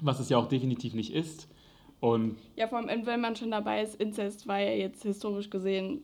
[0.01, 1.47] was es ja auch definitiv nicht ist,
[1.99, 6.03] und ja, vor allem, wenn man schon dabei ist, Inzest war ja jetzt historisch gesehen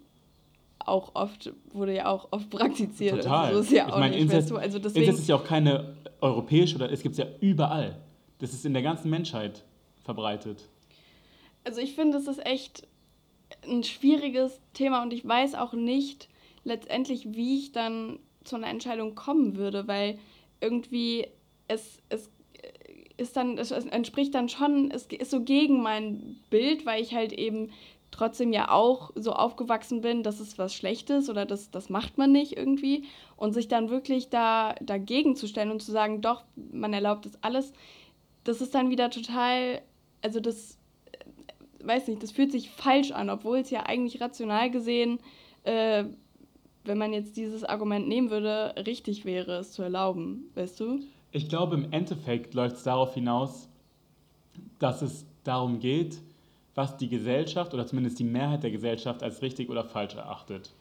[0.80, 3.24] auch oft, wurde ja auch oft praktiziert.
[3.24, 3.48] Total.
[3.48, 5.96] Also so ist ja auch ich meine, Inzest, also deswegen, Inzest ist ja auch keine
[6.22, 8.02] europäische, oder es gibt es ja überall.
[8.40, 9.64] Das ist in der ganzen Menschheit
[10.04, 10.68] verbreitet.
[11.64, 12.88] Also ich finde, es ist echt
[13.68, 16.30] ein schwieriges Thema und ich weiß auch nicht
[16.64, 20.20] letztendlich, wie ich dann zu einer Entscheidung kommen würde, weil
[20.62, 21.28] irgendwie
[21.68, 22.30] es, es
[23.18, 27.34] ist dann, es entspricht dann schon, es ist so gegen mein Bild, weil ich halt
[27.34, 27.72] eben
[28.12, 32.32] trotzdem ja auch so aufgewachsen bin, dass es was Schlechtes oder das, das macht man
[32.32, 33.04] nicht irgendwie.
[33.36, 37.38] Und sich dann wirklich da dagegen zu stellen und zu sagen, doch, man erlaubt das
[37.42, 37.74] alles,
[38.44, 39.82] das ist dann wieder total,
[40.22, 40.78] also das,
[41.12, 45.20] äh, weiß nicht, das fühlt sich falsch an, obwohl es ja eigentlich rational gesehen,
[45.64, 46.06] äh,
[46.86, 51.00] wenn man jetzt dieses Argument nehmen würde, richtig wäre, es zu erlauben, weißt du?
[51.36, 53.68] Ich glaube, im Endeffekt läuft es darauf hinaus,
[54.80, 56.22] dass es darum geht,
[56.76, 60.74] was die Gesellschaft oder zumindest die Mehrheit der Gesellschaft als richtig oder falsch erachtet.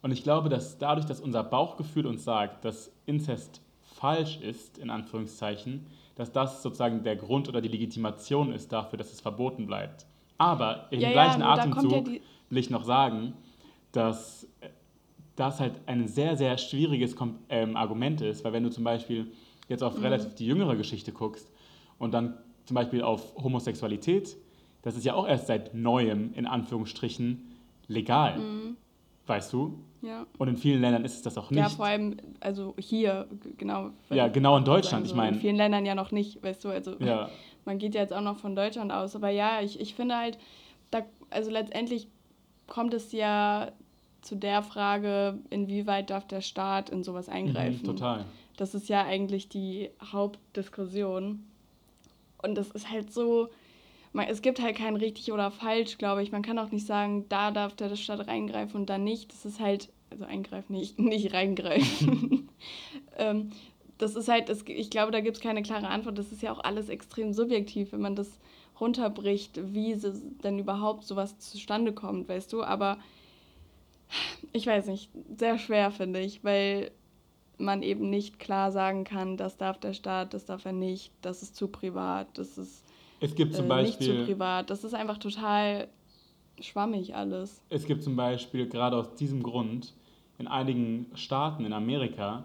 [0.00, 4.90] Und ich glaube, dass dadurch, dass unser Bauchgefühl uns sagt, dass Inzest falsch ist, in
[4.90, 5.84] Anführungszeichen,
[6.14, 10.06] dass das sozusagen der Grund oder die Legitimation ist dafür, dass es verboten bleibt.
[10.38, 13.32] Aber im ja, gleichen ja, Atemzug ja will ich noch sagen,
[13.90, 14.46] dass
[15.34, 17.16] das halt ein sehr, sehr schwieriges
[17.48, 19.32] ähm, Argument ist, weil wenn du zum Beispiel
[19.68, 20.02] jetzt auf mhm.
[20.02, 21.50] relativ die jüngere Geschichte guckst
[21.98, 24.36] und dann zum Beispiel auf Homosexualität,
[24.82, 28.38] das ist ja auch erst seit neuem, in Anführungsstrichen, legal.
[28.38, 28.76] Mhm.
[29.26, 29.78] Weißt du?
[30.00, 30.26] Ja.
[30.38, 31.60] Und in vielen Ländern ist es das auch nicht.
[31.60, 33.26] Ja, vor allem, also hier,
[33.58, 33.90] genau.
[34.10, 35.36] Ja, genau in Deutschland, also ich meine.
[35.36, 37.28] In vielen Ländern ja noch nicht, weißt du, also ja.
[37.64, 39.14] man geht ja jetzt auch noch von Deutschland aus.
[39.16, 40.38] Aber ja, ich, ich finde halt,
[40.90, 42.08] da, also letztendlich
[42.66, 43.72] kommt es ja
[44.22, 47.80] zu der Frage, inwieweit darf der Staat in sowas mhm, eingreifen.
[47.82, 48.24] Mhm, total.
[48.58, 51.46] Das ist ja eigentlich die Hauptdiskussion.
[52.42, 53.48] Und das ist halt so,
[54.12, 56.32] man, es gibt halt kein richtig oder falsch, glaube ich.
[56.32, 59.32] Man kann auch nicht sagen, da darf der Staat reingreifen und da nicht.
[59.32, 62.48] Das ist halt, also eingreifen, nicht, nicht reingreifen.
[63.16, 63.52] ähm,
[63.96, 66.18] das ist halt, das, ich glaube, da gibt es keine klare Antwort.
[66.18, 68.40] Das ist ja auch alles extrem subjektiv, wenn man das
[68.80, 69.96] runterbricht, wie
[70.42, 72.64] denn überhaupt sowas zustande kommt, weißt du.
[72.64, 72.98] Aber
[74.52, 76.90] ich weiß nicht, sehr schwer finde ich, weil
[77.58, 81.42] man eben nicht klar sagen kann, das darf der Staat, das darf er nicht, das
[81.42, 82.84] ist zu privat, das ist
[83.20, 84.70] es gibt zum äh, Beispiel, nicht zu privat.
[84.70, 85.88] Das ist einfach total
[86.60, 87.62] schwammig alles.
[87.68, 89.94] Es gibt zum Beispiel gerade aus diesem Grund
[90.38, 92.44] in einigen Staaten in Amerika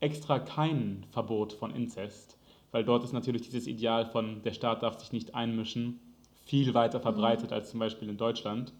[0.00, 2.36] extra kein Verbot von Inzest,
[2.72, 6.00] weil dort ist natürlich dieses Ideal von der Staat darf sich nicht einmischen
[6.44, 7.54] viel weiter verbreitet mhm.
[7.54, 8.72] als zum Beispiel in Deutschland.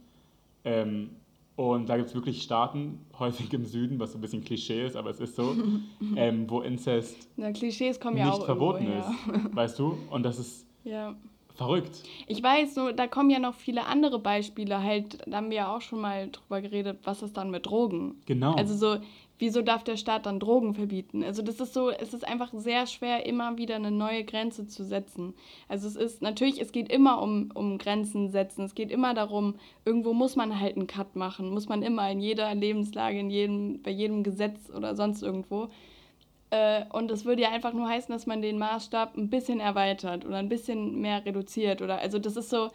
[0.65, 1.11] Ähm,
[1.57, 4.97] und da gibt es wirklich Staaten, häufig im Süden, was so ein bisschen Klischee ist,
[4.97, 5.57] aber es ist so,
[6.17, 9.55] ähm, wo Inzest Na, Klischees kommen nicht ja auch verboten ist.
[9.55, 9.99] Weißt du?
[10.11, 11.17] Und das ist ja.
[11.57, 12.03] Verrückt.
[12.27, 14.83] Ich weiß, nur, da kommen ja noch viele andere Beispiele.
[14.83, 18.21] Halt, da haben wir ja auch schon mal drüber geredet, was ist dann mit Drogen?
[18.27, 18.55] Genau.
[18.55, 19.01] Also so,
[19.39, 21.23] wieso darf der Staat dann Drogen verbieten?
[21.23, 24.85] Also das ist so, es ist einfach sehr schwer, immer wieder eine neue Grenze zu
[24.85, 25.35] setzen.
[25.69, 28.65] Also es ist, natürlich, es geht immer um, um Grenzen setzen.
[28.65, 29.55] Es geht immer darum,
[29.85, 31.51] irgendwo muss man halt einen Cut machen.
[31.51, 35.69] Muss man immer in jeder Lebenslage, in jedem, bei jedem Gesetz oder sonst irgendwo.
[36.51, 40.25] Äh, und es würde ja einfach nur heißen, dass man den Maßstab ein bisschen erweitert
[40.25, 41.83] oder ein bisschen mehr reduziert.
[41.83, 42.71] Oder also das ist so,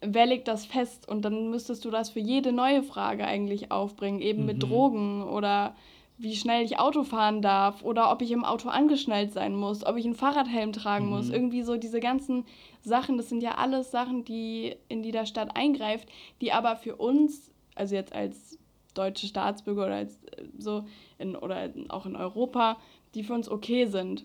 [0.00, 1.08] wer legt das fest?
[1.08, 4.46] Und dann müsstest du das für jede neue Frage eigentlich aufbringen, eben mhm.
[4.46, 5.74] mit Drogen oder
[6.20, 9.96] wie schnell ich Auto fahren darf oder ob ich im Auto angeschnallt sein muss, ob
[9.96, 11.12] ich einen Fahrradhelm tragen mhm.
[11.12, 11.30] muss.
[11.30, 12.44] Irgendwie so diese ganzen
[12.82, 16.08] Sachen, das sind ja alles Sachen, die in die der Stadt eingreift,
[16.40, 18.58] die aber für uns, also jetzt als
[18.94, 20.84] deutsche Staatsbürger oder als äh, so
[21.18, 22.78] in, oder auch in Europa,
[23.14, 24.24] die für uns okay sind.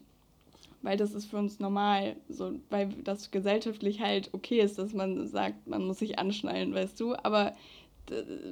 [0.81, 5.27] Weil das ist für uns normal, so, weil das gesellschaftlich halt okay ist, dass man
[5.27, 7.15] sagt, man muss sich anschnallen, weißt du.
[7.15, 7.53] Aber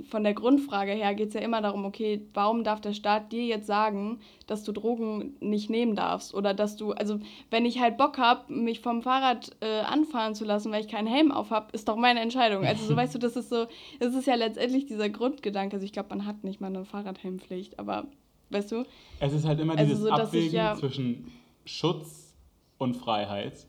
[0.09, 3.43] von der Grundfrage her geht es ja immer darum, okay, warum darf der Staat dir
[3.43, 6.33] jetzt sagen, dass du Drogen nicht nehmen darfst?
[6.33, 7.19] Oder dass du, also
[7.49, 11.07] wenn ich halt Bock habe, mich vom Fahrrad äh, anfahren zu lassen, weil ich keinen
[11.07, 12.65] Helm auf habe, ist doch meine Entscheidung.
[12.65, 13.67] Also so weißt du, das ist so,
[13.99, 15.75] das ist ja letztendlich dieser Grundgedanke.
[15.75, 18.07] Also ich glaube, man hat nicht mal eine Fahrradhelmpflicht, aber
[18.51, 18.85] weißt du?
[19.19, 21.31] Es ist halt immer also dieses so, Abwägen ja zwischen
[21.65, 22.33] Schutz
[22.77, 23.67] und Freiheit.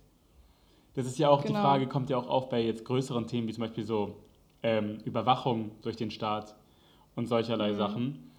[0.94, 1.58] Das ist ja auch, genau.
[1.58, 4.16] die Frage kommt ja auch auf bei jetzt größeren Themen, wie zum Beispiel so
[4.62, 6.54] ähm, Überwachung durch den Staat
[7.16, 7.76] und solcherlei mhm.
[7.76, 8.30] Sachen,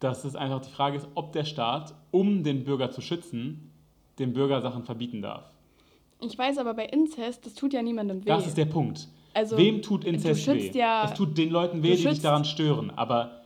[0.00, 3.70] dass es einfach die Frage ist, ob der Staat, um den Bürger zu schützen,
[4.18, 5.50] dem Bürger Sachen verbieten darf.
[6.20, 8.28] Ich weiß aber bei Inzest, das tut ja niemandem weh.
[8.28, 9.08] Das ist der Punkt.
[9.32, 10.70] Also, Wem tut Inzest weh?
[10.72, 13.43] Ja, es tut den Leuten weh, die sich daran stören, aber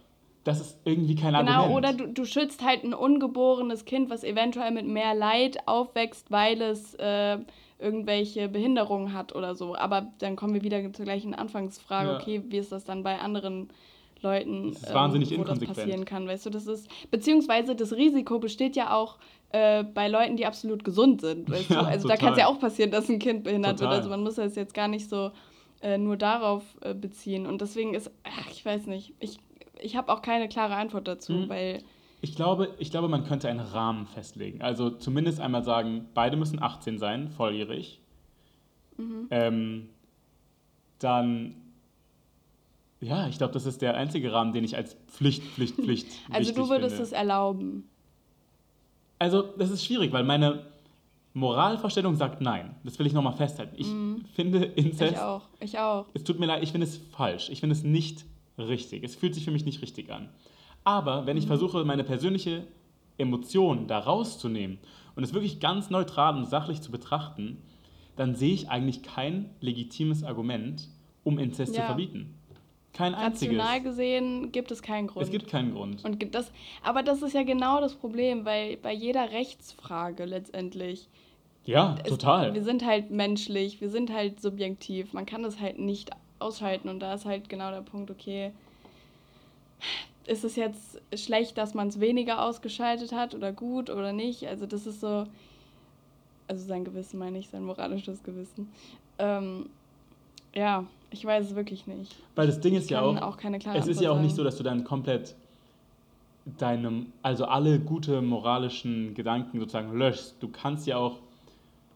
[0.49, 1.67] das ist irgendwie kein genau, Argument.
[1.67, 6.31] Genau, oder du, du schützt halt ein ungeborenes Kind, was eventuell mit mehr Leid aufwächst,
[6.31, 7.39] weil es äh,
[7.79, 9.77] irgendwelche Behinderungen hat oder so.
[9.77, 12.17] Aber dann kommen wir wieder zur gleichen Anfangsfrage, ja.
[12.17, 13.69] okay, wie ist das dann bei anderen
[14.23, 17.93] Leuten, das ist wahnsinnig ähm, wo das passieren kann, weißt du, das ist, beziehungsweise das
[17.93, 19.19] Risiko besteht ja auch
[19.51, 22.17] äh, bei Leuten, die absolut gesund sind, weißt ja, du, also total.
[22.17, 23.91] da kann es ja auch passieren, dass ein Kind behindert total.
[23.91, 25.31] wird, also man muss das jetzt gar nicht so
[25.83, 29.39] äh, nur darauf äh, beziehen und deswegen ist, ach, ich weiß nicht, ich,
[29.81, 31.49] ich habe auch keine klare Antwort dazu, mhm.
[31.49, 31.83] weil
[32.21, 34.61] ich glaube, ich glaube, man könnte einen Rahmen festlegen.
[34.61, 38.01] Also zumindest einmal sagen, beide müssen 18 sein, volljährig.
[38.97, 39.29] Mhm.
[39.31, 39.89] Ähm,
[40.99, 41.55] dann,
[43.01, 46.09] ja, ich glaube, das ist der einzige Rahmen, den ich als Pflicht, Pflicht, Pflicht.
[46.31, 47.89] also du würdest es erlauben.
[49.21, 50.67] Also das ist schwierig, weil meine
[51.35, 52.75] Moralvorstellung sagt nein.
[52.83, 53.75] Das will ich nochmal festhalten.
[53.77, 54.25] Ich mhm.
[54.35, 55.13] finde Inzest.
[55.13, 55.43] Ich auch.
[55.61, 56.07] Ich auch.
[56.15, 57.49] Es tut mir leid, ich finde es falsch.
[57.51, 58.25] Ich finde es nicht
[58.59, 59.05] richtig.
[59.05, 60.29] Es fühlt sich für mich nicht richtig an.
[60.85, 62.67] Aber wenn ich versuche, meine persönliche
[63.19, 64.79] Emotion da rauszunehmen
[65.17, 67.63] und es wirklich ganz neutral und sachlich zu betrachten,
[68.17, 70.89] dann sehe ich eigentlich kein legitimes Argument,
[71.25, 71.83] um Inzest ja.
[71.83, 72.35] zu verbieten.
[72.93, 73.57] Kein einziges.
[73.57, 75.25] Rational gesehen gibt es keinen Grund.
[75.25, 76.05] Es gibt keinen Grund.
[76.05, 76.51] Und das,
[76.83, 81.09] aber das ist ja genau das Problem, weil bei jeder Rechtsfrage letztendlich.
[81.65, 82.55] Ja, es, total.
[82.55, 85.13] Wir sind halt menschlich, wir sind halt subjektiv.
[85.13, 88.53] Man kann das halt nicht ausschalten und da ist halt genau der Punkt, okay,
[90.27, 94.47] ist es jetzt schlecht, dass man es weniger ausgeschaltet hat oder gut oder nicht?
[94.47, 95.25] Also das ist so,
[96.47, 98.71] also sein Gewissen meine ich, sein moralisches Gewissen.
[99.19, 99.71] Ähm,
[100.55, 102.15] ja, ich weiß es wirklich nicht.
[102.35, 103.39] Weil das Ding ist ja auch, auch
[103.75, 105.35] es ist ja auch nicht so, dass du dann komplett
[106.59, 110.37] deinem, also alle gute moralischen Gedanken sozusagen löschst.
[110.41, 111.19] Du kannst ja auch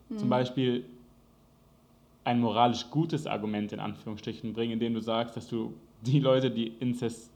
[0.09, 0.19] hm.
[0.19, 0.85] zum Beispiel
[2.25, 6.69] ein moralisch gutes Argument in Anführungsstrichen bringen, indem du sagst, dass du die Leute, die
[6.69, 7.31] Inzest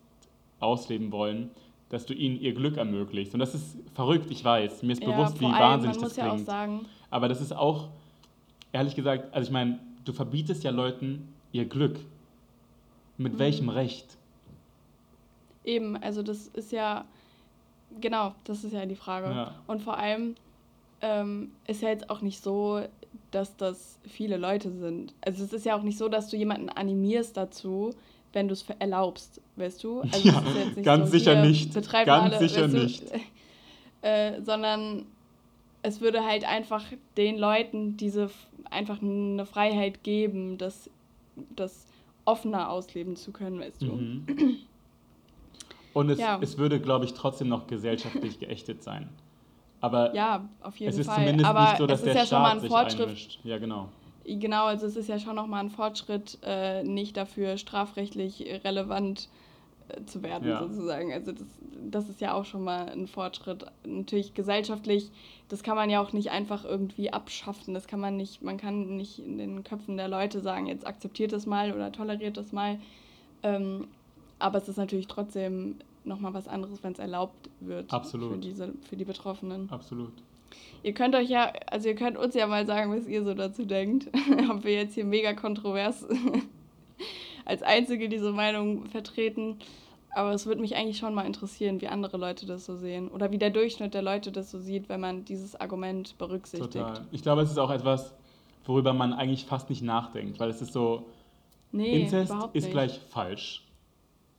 [0.61, 1.51] ausleben wollen,
[1.89, 3.33] dass du ihnen ihr Glück ermöglicht.
[3.35, 4.83] Und das ist verrückt, ich weiß.
[4.83, 6.49] Mir ist ja, bewusst, wie allem, wahnsinnig das ja klingt.
[7.11, 7.89] Aber das ist auch,
[8.73, 11.99] ehrlich gesagt, also ich meine, du verbietest ja Leuten ihr Glück.
[13.19, 13.39] Mit mhm.
[13.39, 14.17] welchem Recht?
[15.65, 17.05] Eben, also das ist ja,
[18.01, 19.29] genau, das ist ja die Frage.
[19.29, 19.55] Ja.
[19.67, 20.35] Und vor allem
[21.01, 22.83] ähm, ist ja jetzt auch nicht so,
[23.31, 25.15] dass das viele Leute sind.
[25.21, 27.95] Also es ist ja auch nicht so, dass du jemanden animierst dazu,
[28.33, 30.01] wenn du es erlaubst, weißt du?
[30.01, 30.43] Also ja,
[30.83, 31.75] ganz so, sicher nicht.
[31.75, 33.05] Ganz alle, sicher weißt du, nicht.
[34.03, 35.07] Äh, sondern
[35.83, 36.85] es würde halt einfach
[37.17, 38.31] den Leuten diese
[38.71, 40.91] einfach eine Freiheit geben, das,
[41.57, 41.87] das
[42.25, 43.87] offener ausleben zu können, weißt du.
[43.87, 44.59] Mhm.
[45.93, 46.39] Und es, ja.
[46.43, 49.09] es würde, glaube ich, trotzdem noch gesellschaftlich geächtet sein.
[49.81, 51.17] Aber ja, auf jeden es ist Fall.
[51.17, 53.41] zumindest Aber nicht so, dass der ja Staat sich einmischt.
[53.45, 53.89] Ja, genau.
[54.25, 59.29] Genau, also es ist ja schon nochmal ein Fortschritt, äh, nicht dafür strafrechtlich relevant
[59.89, 60.59] äh, zu werden, ja.
[60.59, 61.13] sozusagen.
[61.13, 61.47] Also das,
[61.91, 63.67] das ist ja auch schon mal ein Fortschritt.
[63.85, 65.13] Natürlich gesellschaftlich,
[65.49, 67.73] das kann man ja auch nicht einfach irgendwie abschaffen.
[67.73, 71.33] Das kann man nicht, man kann nicht in den Köpfen der Leute sagen, jetzt akzeptiert
[71.33, 72.81] das mal oder toleriert das mal.
[73.45, 73.87] Ähm,
[74.41, 78.33] aber es ist natürlich trotzdem nochmal was anderes, wenn es erlaubt wird Absolut.
[78.33, 79.71] Für, diese, für die Betroffenen.
[79.71, 80.13] Absolut.
[80.83, 83.65] Ihr könnt euch ja, also ihr könnt uns ja mal sagen, was ihr so dazu
[83.65, 84.09] denkt.
[84.51, 86.07] Ob wir jetzt hier mega kontrovers
[87.45, 89.59] als Einzige diese Meinung vertreten.
[90.11, 93.09] Aber es würde mich eigentlich schon mal interessieren, wie andere Leute das so sehen.
[93.09, 96.73] Oder wie der Durchschnitt der Leute das so sieht, wenn man dieses Argument berücksichtigt.
[96.73, 97.07] Total.
[97.11, 98.15] Ich glaube, es ist auch etwas,
[98.65, 101.05] worüber man eigentlich fast nicht nachdenkt, weil es ist so,
[101.71, 103.66] nee, Inzest ist gleich falsch.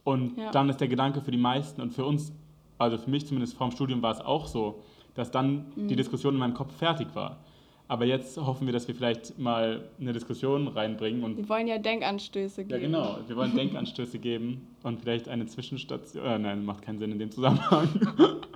[0.07, 0.51] Und ja.
[0.51, 2.31] dann ist der Gedanke für die meisten und für uns
[2.77, 4.81] also für mich zumindest vorm Studium war es auch so,
[5.15, 5.89] dass dann mhm.
[5.89, 7.43] die Diskussion in meinem Kopf fertig war.
[7.89, 11.25] Aber jetzt hoffen wir, dass wir vielleicht mal eine Diskussion reinbringen.
[11.25, 12.69] Und wir wollen ja Denkanstöße geben.
[12.69, 13.17] Ja, genau.
[13.27, 16.25] Wir wollen Denkanstöße geben und vielleicht eine Zwischenstation.
[16.25, 17.89] Äh, nein, macht keinen Sinn in dem Zusammenhang.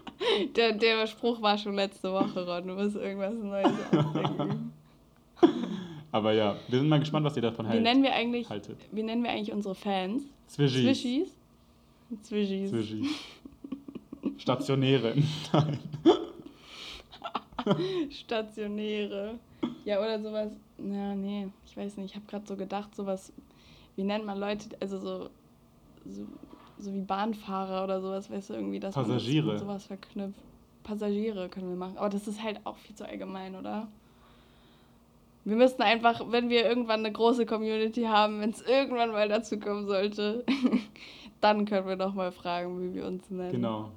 [0.56, 2.68] der, der Spruch war schon letzte Woche, Ron.
[2.68, 4.72] Du musst irgendwas Neues ausdenken.
[6.14, 8.78] Aber ja, wir sind mal gespannt, was ihr davon wie nennen wir eigentlich, haltet.
[8.92, 10.24] Wie nennen wir eigentlich unsere Fans?
[10.48, 10.82] Zwischis.
[10.82, 11.41] Zwischis?
[12.24, 12.70] Zwischis.
[12.70, 13.08] Zwischis.
[14.38, 15.16] Stationäre.
[15.54, 15.80] Nein.
[18.10, 19.40] Stationäre.
[19.86, 20.52] Ja, oder sowas.
[20.78, 22.12] Ja, nee, ich weiß nicht.
[22.12, 23.32] Ich habe gerade so gedacht, sowas.
[23.96, 25.30] Wie nennt man Leute, also so,
[26.06, 26.26] so,
[26.80, 29.46] so wie Bahnfahrer oder sowas, weißt du, irgendwie, dass Passagiere.
[29.46, 30.40] man das sowas verknüpft.
[30.84, 31.98] Passagiere können wir machen.
[31.98, 33.88] Aber das ist halt auch viel zu allgemein, oder?
[35.44, 39.60] Wir müssten einfach, wenn wir irgendwann eine große Community haben, wenn es irgendwann mal dazu
[39.60, 40.46] kommen sollte,
[41.42, 43.52] dann können wir noch mal fragen, wie wir uns nennen.
[43.52, 43.90] Genau.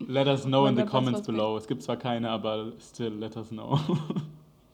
[0.00, 1.56] Let us know in the comments below.
[1.56, 3.78] Es gibt zwar keine, aber still let us know.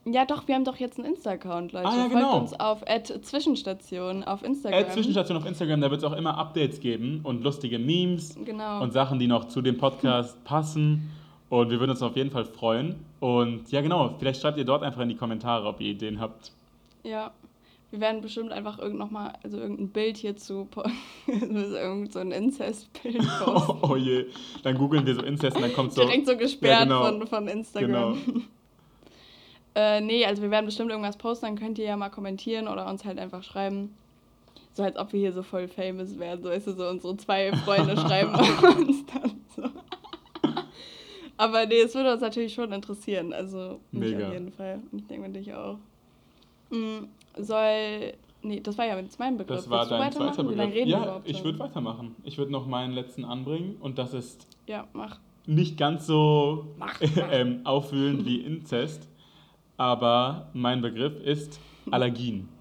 [0.07, 1.89] Ja, doch, wir haben doch jetzt einen Insta-Account, Leute.
[1.89, 2.31] Ah, ja, genau.
[2.31, 2.85] Folgt uns auf
[3.23, 4.91] Zwischenstation auf Instagram.
[4.91, 8.83] Zwischenstation auf Instagram, da wird es auch immer Updates geben und lustige Memes genau.
[8.83, 11.11] und Sachen, die noch zu dem Podcast passen.
[11.49, 12.97] Und wir würden uns auf jeden Fall freuen.
[13.21, 16.53] Und ja, genau, vielleicht schreibt ihr dort einfach in die Kommentare, ob ihr Ideen habt.
[17.03, 17.33] Ja,
[17.95, 20.69] wir werden bestimmt einfach irgend noch mal, also irgendein Bild hierzu,
[21.29, 24.27] irgend so ein Inzest-Bild oh, oh, je,
[24.65, 26.03] dann googeln wir so Inzest und dann kommt so...
[26.03, 27.05] Direkt so gesperrt ja, genau.
[27.05, 28.19] von, von Instagram.
[28.27, 28.41] Genau.
[29.77, 32.89] äh, nee, also wir werden bestimmt irgendwas posten, dann könnt ihr ja mal kommentieren oder
[32.89, 33.95] uns halt einfach schreiben.
[34.73, 37.53] So als ob wir hier so voll famous wären, so weißt du, so unsere zwei
[37.53, 39.63] Freunde schreiben uns dann so.
[41.37, 44.27] Aber nee, es würde uns natürlich schon interessieren, also mich Mega.
[44.27, 44.81] auf jeden Fall.
[44.91, 45.79] Und ich denke dich auch.
[46.71, 48.15] Mhm soll.
[48.43, 49.57] Nee, das war ja jetzt mein Begriff.
[49.57, 50.87] Das war dein zweiter Begriff.
[50.87, 52.15] Ja, ich würde weitermachen.
[52.25, 54.47] Ich würde noch meinen letzten anbringen und das ist.
[54.67, 55.19] Ja, mach.
[55.47, 57.33] Nicht ganz so mach, mach.
[57.33, 59.09] ähm, aufwühlend wie Inzest,
[59.77, 61.61] aber mein Begriff ist
[61.91, 62.49] Allergien.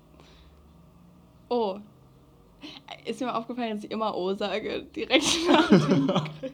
[1.50, 1.78] Oh.
[3.06, 6.54] Ist mir aufgefallen, dass ich immer O sage, direkt nach dem Begriff.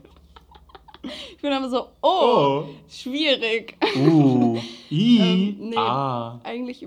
[1.32, 2.65] Ich bin aber so, oh, oh.
[2.89, 3.78] schwierig.
[3.95, 4.59] Uh,
[4.91, 6.38] I, ähm, nee, ah.
[6.43, 6.86] Eigentlich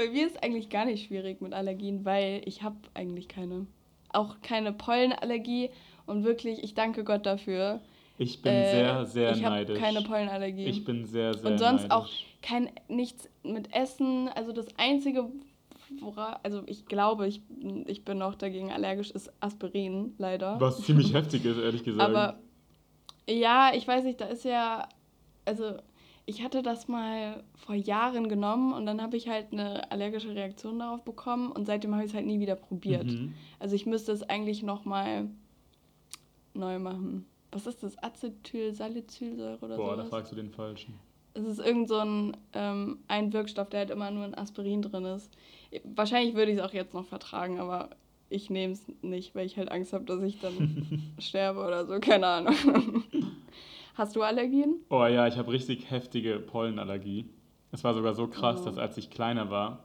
[0.00, 3.66] bei mir ist eigentlich gar nicht schwierig mit Allergien, weil ich habe eigentlich keine.
[4.12, 5.70] Auch keine Pollenallergie
[6.04, 7.80] und wirklich, ich danke Gott dafür.
[8.18, 9.76] Ich bin äh, sehr, sehr ich neidisch.
[9.76, 10.64] Ich habe keine Pollenallergie.
[10.64, 11.94] Ich bin sehr, sehr Und sonst neidisch.
[11.94, 12.08] auch
[12.42, 14.28] kein, nichts mit Essen.
[14.28, 15.30] Also das Einzige,
[16.00, 17.42] wora, also ich glaube, ich,
[17.86, 20.60] ich bin auch dagegen allergisch, ist Aspirin, leider.
[20.60, 22.10] Was ziemlich heftig ist, ehrlich gesagt.
[22.10, 22.40] Aber
[23.28, 24.88] ja, ich weiß nicht, da ist ja,
[25.44, 25.76] also
[26.30, 30.78] ich hatte das mal vor Jahren genommen und dann habe ich halt eine allergische Reaktion
[30.78, 33.06] darauf bekommen und seitdem habe ich es halt nie wieder probiert.
[33.06, 33.34] Mhm.
[33.58, 35.28] Also ich müsste es eigentlich nochmal
[36.54, 37.26] neu machen.
[37.50, 37.98] Was ist das?
[37.98, 39.82] Acetylsalicylsäure oder so?
[39.82, 40.04] Boah, sowas?
[40.04, 40.94] da fragst du den Falschen.
[41.34, 45.04] Es ist irgend so ein, ähm, ein Wirkstoff, der halt immer nur in Aspirin drin
[45.06, 45.32] ist.
[45.82, 47.90] Wahrscheinlich würde ich es auch jetzt noch vertragen, aber
[48.28, 51.98] ich nehme es nicht, weil ich halt Angst habe, dass ich dann sterbe oder so.
[51.98, 52.54] Keine Ahnung.
[53.94, 54.76] Hast du Allergien?
[54.88, 57.28] Oh ja, ich habe richtig heftige Pollenallergie.
[57.72, 58.64] Es war sogar so krass, oh.
[58.64, 59.84] dass als ich kleiner war,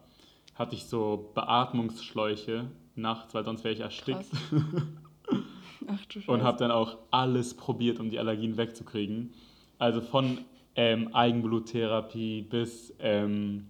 [0.56, 4.26] hatte ich so Beatmungsschläuche nachts, weil sonst wäre ich erstickt.
[5.88, 6.32] Ach du Scheiße.
[6.32, 9.34] Und habe dann auch alles probiert, um die Allergien wegzukriegen.
[9.78, 10.40] Also von
[10.76, 13.68] ähm, Eigenbluttherapie bis, ähm,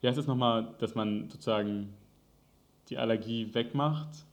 [0.00, 1.94] wie heißt es nochmal, dass man sozusagen
[2.88, 4.25] die Allergie wegmacht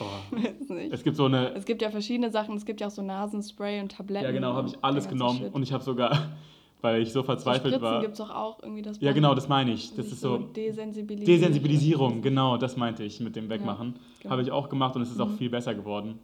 [0.00, 0.04] Oh.
[0.90, 1.54] Es gibt so eine.
[1.54, 2.56] Es gibt ja verschiedene Sachen.
[2.56, 4.26] Es gibt ja auch so Nasenspray und Tabletten.
[4.26, 5.54] Ja, genau, habe ich alles genommen Shit.
[5.54, 6.28] und ich habe sogar,
[6.80, 8.00] weil ich so verzweifelt so war.
[8.00, 9.00] gibt es auch, auch irgendwie das.
[9.00, 9.94] Ja, genau, das meine ich.
[9.94, 10.38] Das ist so.
[10.38, 11.40] Desensibilisierung.
[11.40, 13.94] Desensibilisierung, genau, das meinte ich mit dem Wegmachen.
[13.94, 14.30] Ja, genau.
[14.32, 15.22] Habe ich auch gemacht und es ist mhm.
[15.22, 16.18] auch viel besser geworden.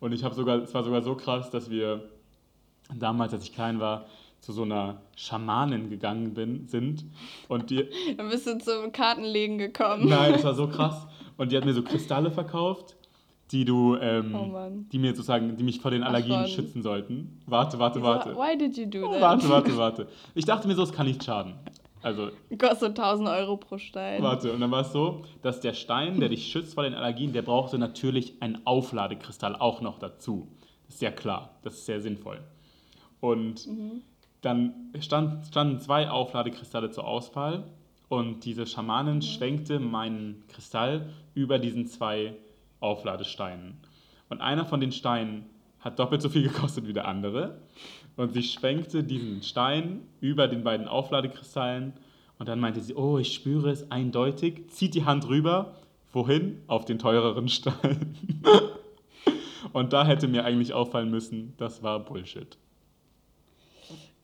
[0.00, 2.08] Und ich habe sogar, es war sogar so krass, dass wir
[2.94, 4.06] damals, als ich klein war,
[4.40, 7.04] zu so einer Schamanin gegangen bin, sind.
[7.48, 7.88] Und die.
[8.16, 10.08] Dann bist du zum Kartenlegen gekommen.
[10.08, 11.06] Nein, es war so krass.
[11.38, 12.98] Und die hat mir so Kristalle verkauft
[13.50, 17.40] die du, ähm, oh die mir sozusagen, die mich vor den Allergien Ach, schützen sollten.
[17.46, 18.36] Warte, warte, warte.
[18.36, 19.20] Why did you do that?
[19.20, 20.08] Warte, warte, warte.
[20.34, 21.54] Ich dachte mir so, es kann nicht schaden.
[22.02, 22.30] Also.
[22.58, 24.22] Kostet 1000 Euro pro Stein.
[24.22, 27.32] Warte, und dann war es so, dass der Stein, der dich schützt vor den Allergien,
[27.32, 30.48] der brauchte natürlich einen Aufladekristall auch noch dazu.
[30.86, 32.40] Das ist ja klar, das ist sehr sinnvoll.
[33.20, 34.02] Und mhm.
[34.42, 37.64] dann stand, standen zwei Aufladekristalle zur Auswahl
[38.08, 39.22] und diese Schamanin mhm.
[39.22, 42.34] schwenkte meinen Kristall über diesen zwei
[42.80, 43.78] Aufladesteinen.
[44.28, 45.46] Und einer von den Steinen
[45.80, 47.60] hat doppelt so viel gekostet wie der andere.
[48.16, 51.92] Und sie schwenkte diesen Stein über den beiden Aufladekristallen
[52.38, 55.74] und dann meinte sie, oh, ich spüre es eindeutig, zieht die Hand rüber,
[56.12, 56.62] Wohin?
[56.66, 58.16] Auf den teureren Stein.
[59.72, 62.56] Und da hätte mir eigentlich auffallen müssen, das war Bullshit.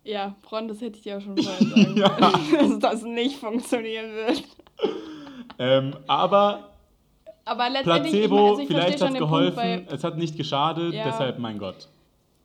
[0.04, 2.08] Ja, Bron, das hätte ich dir auch schon vorher sagen ja.
[2.60, 4.44] dass das nicht funktionieren wird.
[5.58, 6.70] Ähm, aber,
[7.44, 11.04] aber Placebo, also ich vielleicht hat es geholfen, es hat nicht geschadet, ja.
[11.04, 11.88] deshalb mein Gott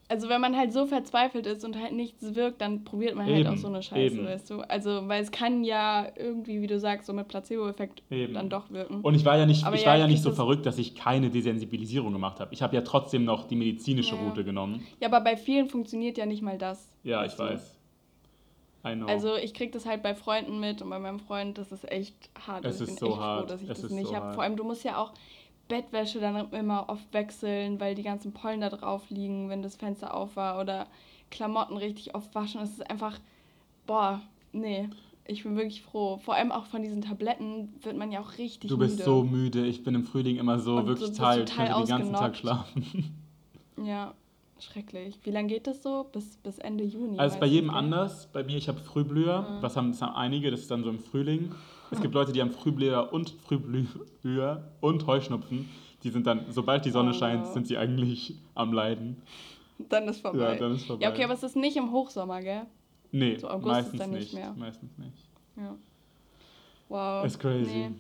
[0.09, 3.37] also wenn man halt so verzweifelt ist und halt nichts wirkt, dann probiert man halt
[3.37, 4.25] eben, auch so eine Scheiße, eben.
[4.25, 4.61] weißt du?
[4.61, 9.01] Also, weil es kann ja irgendwie, wie du sagst, so mit Placebo-Effekt dann doch wirken.
[9.01, 11.29] Und ich war ja nicht, ich ja, war ja nicht so verrückt, dass ich keine
[11.29, 12.51] Desensibilisierung gemacht habe.
[12.53, 14.21] Ich habe ja trotzdem noch die medizinische ja.
[14.21, 14.83] Route genommen.
[14.99, 16.89] Ja, aber bei vielen funktioniert ja nicht mal das.
[17.03, 17.79] Ja, ich weiß.
[18.87, 19.07] I know.
[19.07, 22.15] Also ich krieg das halt bei Freunden mit und bei meinem Freund, das ist echt
[22.47, 22.65] hart.
[22.65, 23.41] Es ist so hart.
[23.41, 24.33] Froh, dass ich es das nicht so habe.
[24.33, 25.13] Vor allem, du musst ja auch,
[25.69, 30.13] Bettwäsche dann immer oft wechseln, weil die ganzen Pollen da drauf liegen, wenn das Fenster
[30.13, 30.87] auf war oder
[31.31, 32.59] Klamotten richtig oft waschen.
[32.61, 33.17] Es ist einfach,
[33.87, 34.19] boah,
[34.51, 34.89] nee.
[35.25, 36.17] Ich bin wirklich froh.
[36.17, 38.73] Vor allem auch von diesen Tabletten wird man ja auch richtig müde.
[38.73, 39.05] Du bist müde.
[39.05, 39.65] so müde.
[39.67, 41.49] Ich bin im Frühling immer so Und wirklich so, tired.
[41.49, 43.15] Ich könnte den ganzen Tag schlafen.
[43.81, 44.13] Ja,
[44.59, 45.17] schrecklich.
[45.23, 46.05] Wie lange geht das so?
[46.11, 47.17] Bis, bis Ende Juni?
[47.17, 48.27] Also bei jedem anders.
[48.33, 49.41] Bei mir, ich habe Frühblüher.
[49.41, 49.61] Mhm.
[49.61, 51.55] Was haben, das haben einige, das ist dann so im Frühling.
[51.91, 55.69] Es gibt Leute, die haben Frühblüher und Frühblüher und Heuschnupfen.
[56.03, 59.21] Die sind dann, sobald die Sonne oh, scheint, sind sie eigentlich am Leiden.
[59.77, 60.53] Dann ist vorbei.
[60.53, 61.03] Ja, dann ist vorbei.
[61.03, 62.65] Ja, okay, aber es ist nicht im Hochsommer, gell?
[63.11, 64.53] Nee, so August meistens ist dann nicht, nicht mehr.
[64.57, 65.25] Meistens nicht.
[65.57, 65.75] Ja.
[66.89, 67.25] Wow.
[67.25, 67.71] Ist crazy.
[67.71, 67.91] Nee.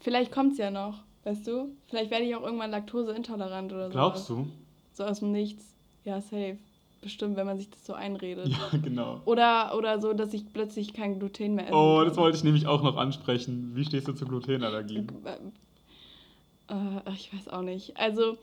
[0.00, 1.76] Vielleicht kommt es ja noch, weißt du?
[1.86, 3.92] Vielleicht werde ich auch irgendwann laktoseintolerant oder so.
[3.92, 4.46] Glaubst du?
[4.92, 5.74] So aus dem Nichts.
[6.04, 6.58] Ja, safe
[7.02, 8.48] bestimmt, wenn man sich das so einredet.
[8.48, 9.20] Ja, genau.
[9.26, 11.74] Oder, oder so, dass ich plötzlich kein Gluten mehr esse.
[11.74, 13.72] Oh, das wollte ich nämlich auch noch ansprechen.
[13.74, 15.08] Wie stehst du zu Glutenallergien?
[16.68, 17.96] Äh, äh, ich weiß auch nicht.
[17.98, 18.38] Also,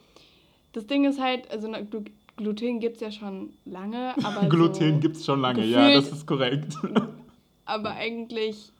[0.74, 1.68] das Ding ist halt, also
[2.38, 4.47] Gluten gibt es ja schon lange, aber.
[4.47, 6.76] Gluten so gibt es schon lange, ja, das ist korrekt.
[7.66, 8.72] aber eigentlich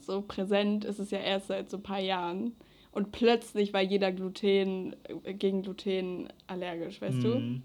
[0.00, 2.52] so präsent ist es ja erst seit so ein paar Jahren.
[2.92, 7.22] Und plötzlich war jeder Gluten äh, gegen Gluten allergisch, weißt mm.
[7.22, 7.60] du?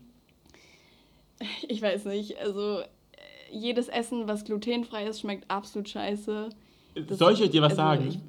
[1.68, 2.86] Ich weiß nicht, also äh,
[3.52, 6.50] jedes Essen, was glutenfrei ist, schmeckt absolut scheiße.
[7.08, 8.08] Das Soll ich dir was also sagen?
[8.10, 8.20] Ich,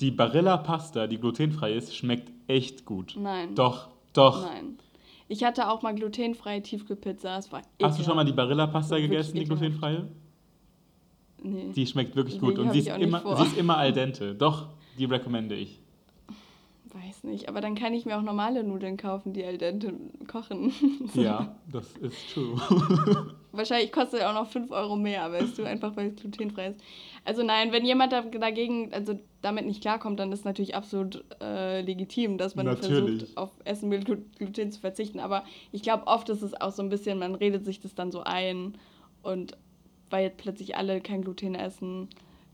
[0.00, 3.14] die Barilla Pasta, die glutenfrei ist, schmeckt echt gut.
[3.16, 3.54] Nein.
[3.54, 4.46] Doch, doch.
[4.46, 4.78] Nein.
[5.28, 7.82] Ich hatte auch mal glutenfreie Tiefkühlpizza, es war ekelhaft.
[7.82, 10.08] Hast du schon mal die Barilla Pasta gegessen, die glutenfreie?
[11.42, 11.72] Nee.
[11.74, 14.34] Die schmeckt wirklich gut nee, und sie ist, immer, sie ist immer al dente.
[14.34, 15.80] Doch, die recommende ich.
[17.12, 19.92] Weiß nicht, aber dann kann ich mir auch normale Nudeln kaufen, die al dente
[20.28, 20.72] kochen.
[21.14, 22.56] ja, das ist true.
[23.52, 26.80] Wahrscheinlich kostet er auch noch 5 Euro mehr, weißt du, einfach weil es glutenfrei ist.
[27.26, 31.82] Also nein, wenn jemand dagegen, also damit nicht klarkommt, dann ist es natürlich absolut äh,
[31.82, 33.18] legitim, dass man natürlich.
[33.18, 35.20] versucht, auf Essen mit Gluten zu verzichten.
[35.20, 38.10] Aber ich glaube, oft ist es auch so ein bisschen, man redet sich das dann
[38.10, 38.78] so ein
[39.22, 39.58] und
[40.08, 42.08] weil jetzt plötzlich alle kein Gluten essen,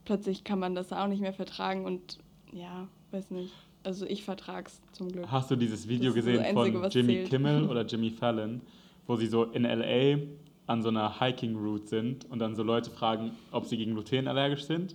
[0.04, 2.18] plötzlich kann man das auch nicht mehr vertragen und
[2.52, 3.54] ja, weiß nicht.
[3.84, 5.30] Also ich vertrag's zum Glück.
[5.30, 7.30] Hast du dieses Video gesehen Einzige, von Jimmy zählt.
[7.30, 8.60] Kimmel oder Jimmy Fallon,
[9.06, 10.18] wo sie so in LA
[10.66, 14.28] an so einer Hiking Route sind und dann so Leute fragen, ob sie gegen Gluten
[14.28, 14.94] allergisch sind?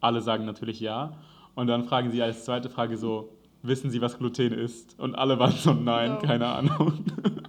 [0.00, 1.16] Alle sagen natürlich ja.
[1.54, 3.28] Und dann fragen sie als zweite Frage so,
[3.62, 4.98] wissen sie, was Gluten ist?
[4.98, 6.18] Und alle waren so, nein, no.
[6.18, 7.04] keine Ahnung.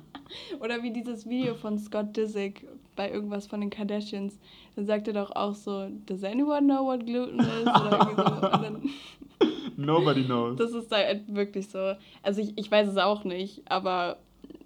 [0.59, 4.39] Oder wie dieses Video von Scott Disick bei irgendwas von den Kardashians.
[4.75, 7.61] Dann sagt er doch auch so, does anyone know what gluten is?
[7.61, 8.45] Oder irgendwie so.
[8.45, 8.89] Und dann
[9.77, 10.57] Nobody knows.
[10.57, 11.93] Das ist halt wirklich so.
[12.21, 14.17] Also ich, ich weiß es auch nicht, aber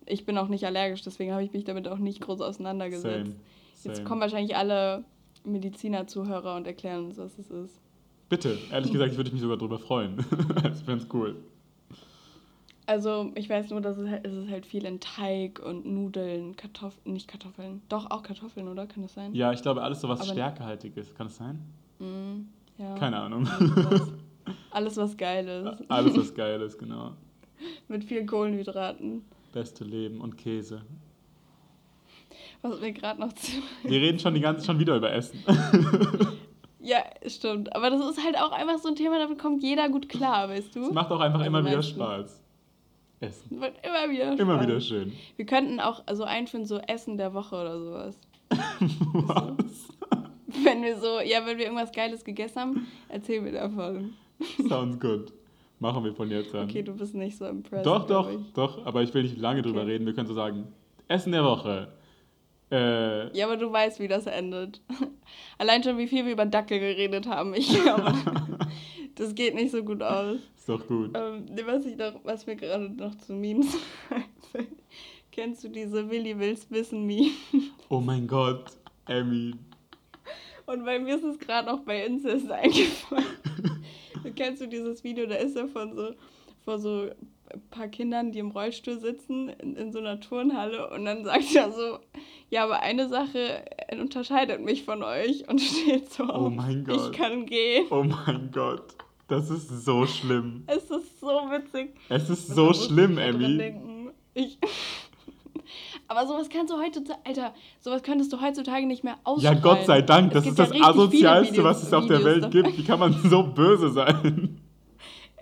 [0.06, 3.32] ich bin auch nicht allergisch, deswegen habe ich mich damit auch nicht groß auseinandergesetzt.
[3.32, 3.36] Same.
[3.74, 3.96] Same.
[3.96, 5.04] Jetzt kommen wahrscheinlich alle
[5.44, 7.80] Mediziner-Zuhörer und erklären uns, was es ist.
[8.30, 10.18] Bitte, ehrlich gesagt, ich würde mich sogar darüber freuen.
[10.20, 11.38] ich fände es cool.
[12.86, 16.56] Also, ich weiß nur, dass es halt, es ist halt viel in Teig und Nudeln,
[16.56, 17.82] Kartoffeln, nicht Kartoffeln.
[17.90, 18.88] Doch, auch Kartoffeln, oder?
[18.88, 19.34] Kann das sein?
[19.36, 21.16] Ja, ich glaube, alles so was stärkehaltig ist.
[21.16, 21.60] Kann das sein?
[22.00, 22.48] Mm,
[22.82, 22.96] ja.
[22.96, 23.48] Keine Ahnung.
[24.72, 25.90] Alles, was geil ist.
[25.90, 27.14] Alles, was geil ist, genau.
[27.88, 29.24] Mit vielen Kohlenhydraten.
[29.54, 30.82] Beste Leben und Käse.
[32.62, 33.52] Was wir gerade noch zu.
[33.84, 35.40] Wir reden schon die ganze schon wieder über Essen.
[36.80, 37.76] ja, stimmt.
[37.76, 40.76] Aber das ist halt auch einfach so ein Thema, damit kommt jeder gut klar, weißt
[40.76, 40.82] du?
[40.88, 42.44] Es macht auch einfach also immer wieder Spaß.
[43.20, 43.62] Essen.
[43.62, 44.40] Wird immer wieder Spaß.
[44.40, 45.14] Immer wieder schön.
[45.36, 48.18] Wir könnten auch also einführen, so Essen der Woche oder sowas.
[48.50, 49.88] was?
[50.64, 54.14] Wenn wir so, ja, wenn wir irgendwas Geiles gegessen haben, erzählen wir davon.
[54.68, 55.34] Sounds good.
[55.80, 56.64] Machen wir von jetzt an.
[56.64, 57.86] Okay, du bist nicht so impressed.
[57.86, 58.54] Doch, doch, ich.
[58.54, 59.70] doch, aber ich will nicht lange okay.
[59.70, 60.06] drüber reden.
[60.06, 60.68] Wir können so sagen,
[61.08, 61.90] Essen der Woche.
[62.72, 64.82] Äh, ja, aber du weißt, wie das endet.
[65.58, 67.54] Allein schon, wie viel wir über Dackel geredet haben.
[67.54, 68.14] Ich glaube,
[69.16, 70.40] das geht nicht so gut aus.
[70.56, 71.12] Ist doch gut.
[71.16, 73.78] Ähm, was, ich noch, was mir gerade noch zu Memes
[74.10, 74.76] einfällt.
[75.32, 77.30] Kennst du diese Willi Wills Wissen Meme?
[77.90, 78.72] Oh mein Gott,
[79.06, 79.54] Emmy.
[80.66, 83.26] Und bei mir ist es gerade noch bei Incest eingefallen
[84.36, 86.12] Kennst du dieses Video, da ist er von so,
[86.64, 87.10] vor so
[87.50, 91.56] ein paar Kindern, die im Rollstuhl sitzen, in, in so einer Turnhalle und dann sagt
[91.56, 92.00] er so,
[92.50, 93.64] ja, aber eine Sache
[94.00, 97.12] unterscheidet mich von euch und steht so Oh mein Gott.
[97.12, 97.86] Ich kann gehen.
[97.90, 98.96] Oh mein Gott.
[99.28, 100.64] Das ist so schlimm.
[100.68, 101.94] Es ist so witzig.
[102.08, 103.74] Es ist so schlimm, Emmy.
[104.34, 104.58] Ich
[106.08, 109.58] aber sowas kannst du heutzutage, Alter, sowas könntest du heutzutage nicht mehr ausschreiben.
[109.58, 112.78] Ja, Gott sei Dank, das ist das ja Asozialste, was es auf der Welt gibt.
[112.78, 114.62] Wie kann man so böse sein?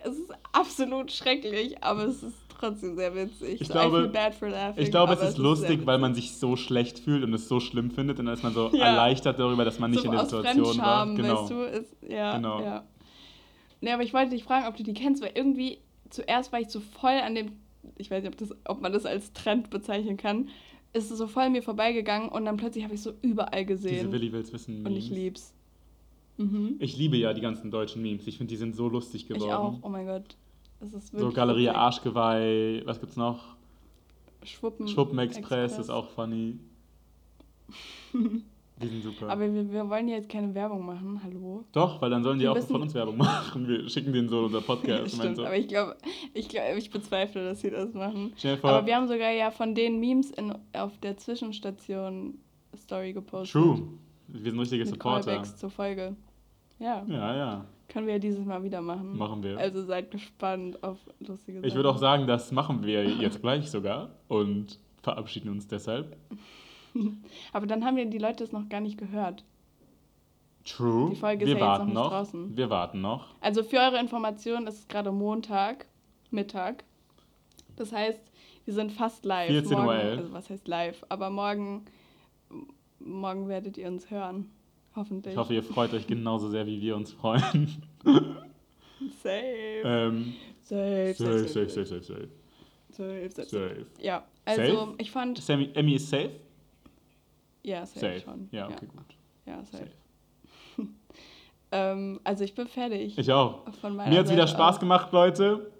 [0.03, 3.61] Es ist absolut schrecklich, aber es ist trotzdem sehr witzig.
[3.61, 4.11] Ich so, glaube,
[4.77, 7.47] ich glaube es ist es lustig, ist weil man sich so schlecht fühlt und es
[7.47, 8.85] so schlimm findet und dann ist man so ja.
[8.85, 11.05] erleichtert darüber, dass man nicht so in der Situation war.
[11.07, 11.41] Genau.
[11.41, 12.61] Weißt du, ist, ja, genau.
[12.61, 12.83] Ja.
[13.81, 16.69] Nee, aber ich wollte dich fragen, ob du die kennst, weil irgendwie zuerst war ich
[16.69, 17.51] so voll an dem
[17.97, 20.49] ich weiß nicht, ob, das, ob man das als Trend bezeichnen kann,
[20.93, 23.95] ist so voll mir vorbeigegangen und dann plötzlich habe ich so überall gesehen.
[23.95, 24.91] Diese Willi will's wissen Memes.
[24.91, 25.53] Und ich lieb's.
[26.37, 26.75] Mhm.
[26.79, 28.27] Ich liebe ja die ganzen deutschen Memes.
[28.27, 29.43] Ich finde, die sind so lustig geworden.
[29.45, 30.35] Ich auch, oh mein Gott.
[30.79, 31.79] Das ist wirklich so Galerie lustig.
[31.79, 33.55] Arschgeweih, was gibt's noch?
[34.43, 36.59] Schwuppen, Schwuppen Express, Express ist auch funny.
[38.81, 39.29] Die sind super.
[39.29, 41.63] Aber wir, wir wollen ja jetzt keine Werbung machen, hallo?
[41.71, 43.67] Doch, weil dann sollen die wir auch von uns Werbung machen.
[43.67, 45.15] Wir schicken denen so unser Podcast.
[45.15, 45.45] Stimmt, so.
[45.45, 45.95] aber ich glaube,
[46.33, 48.33] ich, glaub, ich bezweifle, dass sie das machen.
[48.59, 52.37] Vor, aber wir haben sogar ja von den Memes in, auf der Zwischenstation
[52.75, 53.53] Story gepostet.
[53.53, 53.81] True.
[54.27, 55.25] Wir sind richtige Mit Supporter.
[55.25, 56.15] Callbacks zur Folge.
[56.79, 57.05] Ja.
[57.07, 57.65] Ja, ja.
[57.87, 59.17] Können wir ja dieses Mal wieder machen.
[59.17, 59.57] Machen wir.
[59.57, 61.69] Also seid gespannt auf lustige Sachen.
[61.69, 66.17] Ich würde auch sagen, das machen wir jetzt gleich sogar und verabschieden uns deshalb.
[67.53, 69.43] Aber dann haben ja die Leute es noch gar nicht gehört.
[70.65, 71.11] True.
[71.11, 72.57] Die Folge wir ist ja warten jetzt noch, noch draußen.
[72.57, 73.27] Wir warten noch.
[73.39, 75.85] Also für eure Information ist es gerade Montag,
[76.31, 76.83] Mittag.
[77.75, 78.19] Das heißt,
[78.65, 79.49] wir sind fast live.
[79.49, 79.91] 14 Uhr.
[79.91, 81.05] Also was heißt live?
[81.09, 81.85] Aber morgen,
[82.99, 84.49] morgen werdet ihr uns hören.
[84.95, 85.33] Hoffentlich.
[85.33, 87.83] Ich hoffe, ihr freut euch genauso sehr, wie wir uns freuen.
[89.21, 89.81] Safe.
[89.83, 92.29] Ähm, safe, safe, safe, safe, safe, safe.
[92.89, 93.85] Safe, safe, safe.
[94.01, 94.93] Ja, also safe?
[94.97, 95.37] ich fand.
[95.39, 96.31] Sammy, Emmy ist safe?
[97.65, 98.19] Ja, safe, safe.
[98.19, 98.49] schon.
[98.51, 98.87] Ja, okay, ja.
[98.87, 99.15] gut.
[99.45, 99.91] Ja, safe.
[100.77, 100.87] safe.
[101.71, 103.17] ähm, also ich bin fertig.
[103.17, 103.65] Ich auch.
[103.83, 104.79] Mir hat es wieder Spaß auch.
[104.79, 105.71] gemacht, Leute.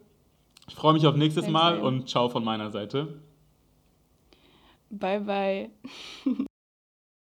[0.67, 3.19] Ich freue mich auf nächstes Mal und ciao von meiner Seite.
[4.89, 5.69] Bye, bye.